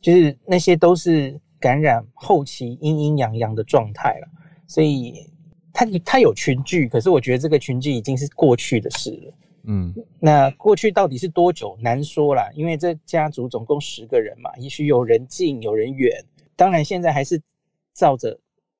[0.00, 4.28] 就是那些都是感染后期阴阴阳阳的状态了。
[4.66, 5.24] 所以
[5.72, 9.34] 它它有群聚，可是我觉得这个群聚已经是过去的事了。
[9.70, 16.24] 嗯那过去到底是多久难说啦，因为这家族总共十个人嘛，也许有人近有人远，
[16.56, 17.40] 当然现在还是
[17.94, 18.38] 照着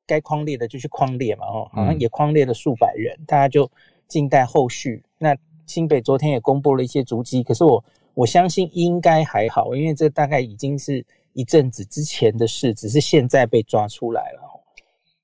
[0.09, 3.71] 该框列的就去框列嘛，哦，好像也框列了数百人，大家就
[4.09, 5.01] 静待后续。
[5.19, 5.37] 那
[5.67, 7.85] 新北昨天也公布了一些足迹，可是我
[8.15, 11.05] 我相信应该还好，因为这大概已经是
[11.35, 14.41] 一阵子之前的事，只是现在被抓出来了。
[14.41, 14.59] 哦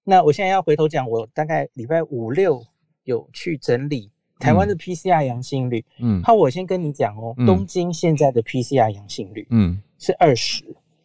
[0.07, 2.63] 那我现在要回头讲，我大概礼拜五六
[3.05, 5.83] 有去整理台湾的 PCR 阳性率。
[5.99, 10.63] 嗯好，我先跟你讲哦，嗯东京现在的 PCR 阳性率嗯是二十，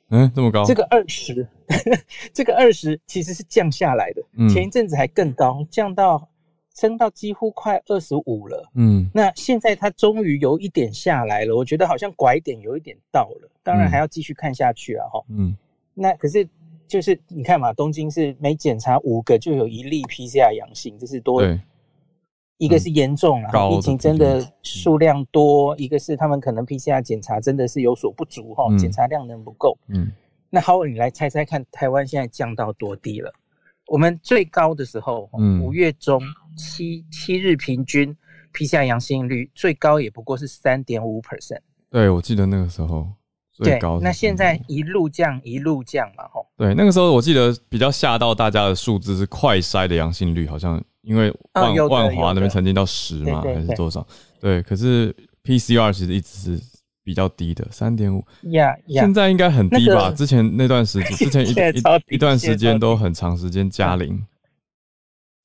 [0.10, 0.64] 嗯，这么高？
[0.66, 1.48] 这个二十，
[2.34, 6.28] 这个二十其实是降下来的，嗯前一阵子还更高，降到
[6.76, 8.70] 升到几乎快二十五了。
[8.76, 15.24] 嗯那现在它终于有一点下来了，我觉得好像拐点有一点到了，当然嗯还要继续看下去啊哈。
[15.30, 15.56] 嗯
[15.94, 16.48] 那可是
[16.88, 21.60] 就是你看嘛，东京是每检查五个就有一例 PCR 阳性，这是多对，
[22.60, 29.78] 一个是严重啊，高的疫情真的数量多；一个是他们可能 PCR 检查真的是有所不足哈，嗯检查量能不够。
[29.88, 30.12] 嗯
[30.52, 33.32] 那好，你来猜猜看，台湾现在降到多低了？
[33.88, 36.22] 我们最高的时候，嗯五月中
[36.58, 38.16] 七七日平均
[38.54, 41.62] PCR 阳性率最高也不过是三点五 percent。
[41.90, 43.08] 对，我记得那个时候
[43.64, 44.00] 最对。
[44.02, 46.46] 那现在一路降一路降嘛，吼。
[46.58, 54.06] 对那个时候，我记得比较吓到大家的数字是快筛的阳性率，好像因为万、万华那边曾经到十嘛，对对对还是多少？
[54.40, 56.64] 对，可是 PCR 其实一直是
[57.04, 58.24] 比较低的，三点五。
[58.88, 59.94] 现在应该很低吧？
[59.96, 61.46] 那个之前那段时间，之前
[62.08, 64.26] 一 段时间都很长时间加零。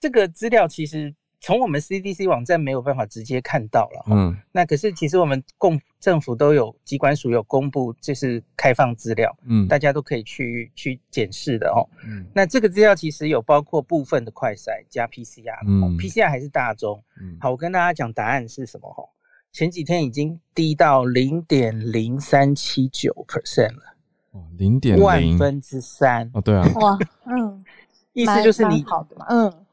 [0.01, 1.15] 这个资料其实
[1.45, 4.35] 从我们 CDC 网站没有办法直接看到了，嗯。
[4.51, 9.69] 那可是其实我们共政府都有机关署有公布，就是开放资料，嗯。
[9.69, 11.85] 大家都可以去去检视的哦。
[12.03, 12.25] 嗯。
[12.35, 15.83] 那这个资料其实有包括部分的快筛加 PCR，嗯。
[15.83, 17.05] 哦 PCR 还是大宗。
[17.21, 17.37] 嗯。
[17.39, 19.05] 好，我跟大家讲答案是什么哈？
[19.53, 23.83] 前几天已经低到零点零三七九 percent 了，
[24.31, 25.05] 哦，零点零。
[25.05, 26.31] 万分之三。
[26.33, 27.63] 哦，对啊，哇，嗯，
[28.15, 29.64] 意思就是你蛮好的嘛，嗯，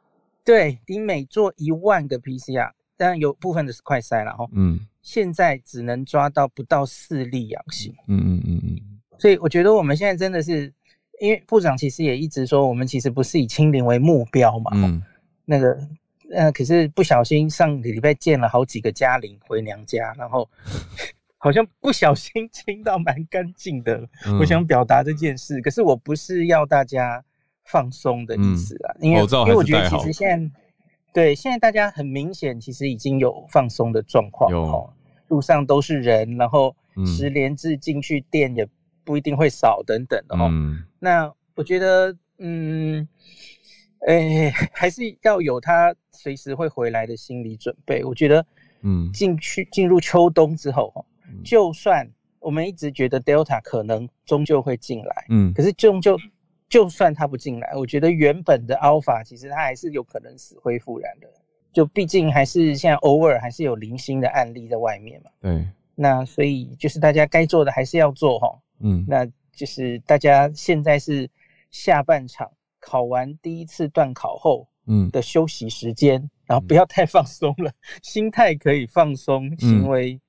[0.43, 10.71] 对你每做一万个 PCR，当然有部分的是快筛了哈，嗯现在只能抓到不到四例阳性，嗯嗯嗯嗯所以我觉得我们现在真的是，
[11.19, 15.01] 因为部长其实也一直说，我们其实不是以清零为目标嘛，嗯
[15.45, 15.75] 那个
[16.31, 20.47] 呃，可是不小心上个礼拜见了好几个嘉玲回娘家，然后
[21.37, 27.23] 好像不小心清到蛮干净的，嗯我想表达这件事，可是我不是要大家
[27.65, 30.51] 放松的意思啊，因为因为我觉得其实现在
[31.13, 34.61] 对现在大家很明显其实已经有放松的状况有。
[34.61, 34.93] 哦，
[35.27, 37.05] 路上都是人，然后嗯。
[37.05, 38.67] 十连制进去店也
[39.03, 40.47] 不一定会少等等的哦。
[40.51, 40.83] 嗯。
[40.99, 43.07] 那我觉得，嗯，
[44.07, 48.03] 诶、还是要有他随时会回来的心理准备。
[48.03, 48.45] 我觉得，
[48.81, 49.11] 嗯。
[49.13, 51.05] 进去进入秋冬之后，哦
[51.45, 52.05] 就算
[52.39, 55.53] 我们一直觉得 Delta 可能终究会进来，嗯。
[55.53, 56.17] 可是终究
[56.71, 61.27] 就算他不进来，我觉得原本的 Alpha 其实他还是有可能死灰复燃的。
[61.73, 65.29] 就毕竟还是现在偶尔还是有零星的案例在外面嘛。
[65.41, 68.57] 对，那所以就是大家该做的还是要做哈。
[68.79, 71.29] 嗯那就是大家现在是
[71.71, 72.49] 下半场
[72.79, 76.13] 考完第一次段考后嗯的休息时间，
[76.45, 80.19] 然后不要太放松了，心态可以放松，行为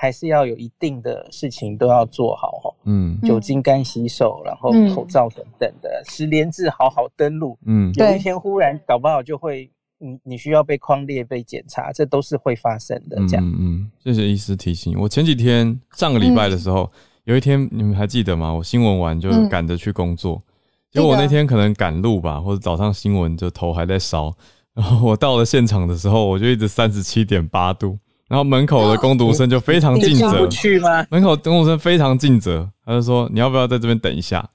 [0.00, 2.74] 还是要有一定的事情都要做好哈。
[2.84, 7.58] 嗯酒精干洗手，然后嗯口罩等等的，十连制好好登录。
[7.66, 13.16] 嗯有一天忽然搞不好就会，你你需要被框列、被检查，这都是会发生的。
[13.28, 14.98] 这样，嗯嗯，谢谢医师提醒。
[14.98, 16.90] 我前几天上个礼拜的时候，
[17.24, 18.54] 有一天你们还记得吗？
[18.54, 20.42] 我新闻完就嗯赶着去工作，
[20.90, 24.34] 结果我那天可能赶路吧，或者早上新闻就头还在烧，
[24.72, 27.98] 然后我到了现场的时候，我就一直三十七点八度，
[28.30, 31.04] 然后门口的工读生就非常尽责你进不，去吗？
[31.10, 34.48] 门口工读生非常尽责，他就说你要不要在这边等一下？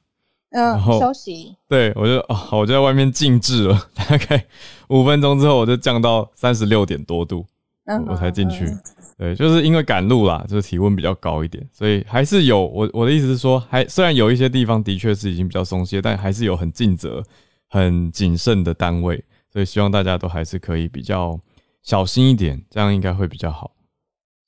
[0.49, 4.45] 然嗯，后休息，对我就哦，好我就在外面静置了， 大概
[4.87, 7.45] 五分钟之后我就降到三十六点多度，
[7.85, 8.65] 我我才进去。
[9.17, 17.21] 对，就是因为赶路啦，就是体温比较高一点，所以还是有我我的意思是说，还虽然有一些地方的确是已经比较松懈，但还是有很尽责、
[17.67, 19.21] 很谨慎的单位，
[19.51, 21.37] 所以希望大家都还是可以比较
[21.85, 23.71] 小心一点，这样应该会比较好。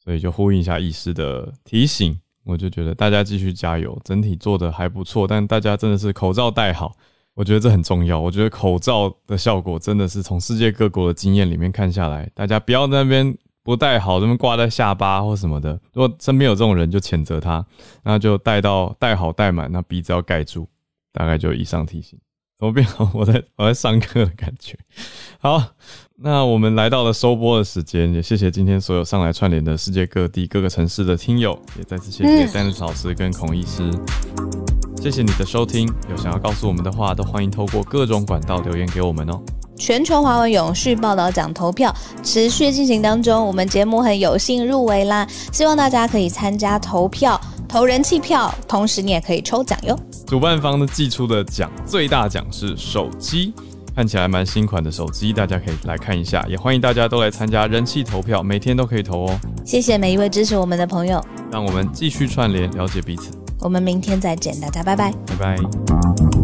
[0.04, 6.94] 所以就呼应一下医师的提醒，我就觉得大家继续加油，整体做的还不错，但大家真的是口罩戴好，
[7.34, 8.20] 我觉得这很重要。
[8.20, 13.38] 我觉得口罩的效果真的是从世界各国的经验里面看下来，大家不要那边。
[13.64, 15.78] 不戴好，这么挂在下巴或什么的。
[15.92, 17.66] 如果身边有这种人，就谴责他，
[18.02, 20.66] 那就戴到戴好戴满，那鼻子要盖住。
[21.12, 22.18] 大概就以上提醒。
[22.58, 23.12] 怎么变好？
[23.14, 24.80] 我在我在上课的感觉。
[25.40, 25.62] 好，
[26.20, 33.88] 那我们来到了收播的时间，也谢谢今天所有上来串联的世界各地各个城市的听友，也再次谢谢丹斯老师跟孔医师。
[35.00, 39.40] 谢谢你的收听，有想要告诉我们的话，都欢迎透过各种管道留言给我们哦。
[39.76, 45.28] 全球华文永续报道奖投票持续进行当中，我们节目很有幸入围啦！
[45.54, 47.40] 希望大家可以参加投票，
[47.70, 49.96] 投人气票，同时你也可以抽奖哟。
[50.26, 53.54] 主办方呢寄出的奖最大奖是手机，
[53.98, 56.46] 看起来蛮新款的手机，大家可以来看一下。
[56.48, 59.40] 也欢迎大家都来参加人气投票，每天都可以投哦。
[59.66, 61.20] 谢谢每一位支持我们的朋友，
[61.52, 63.32] 让我们继续串联，了解彼此。
[63.60, 66.37] 我们明天再见，大家拜拜，拜拜。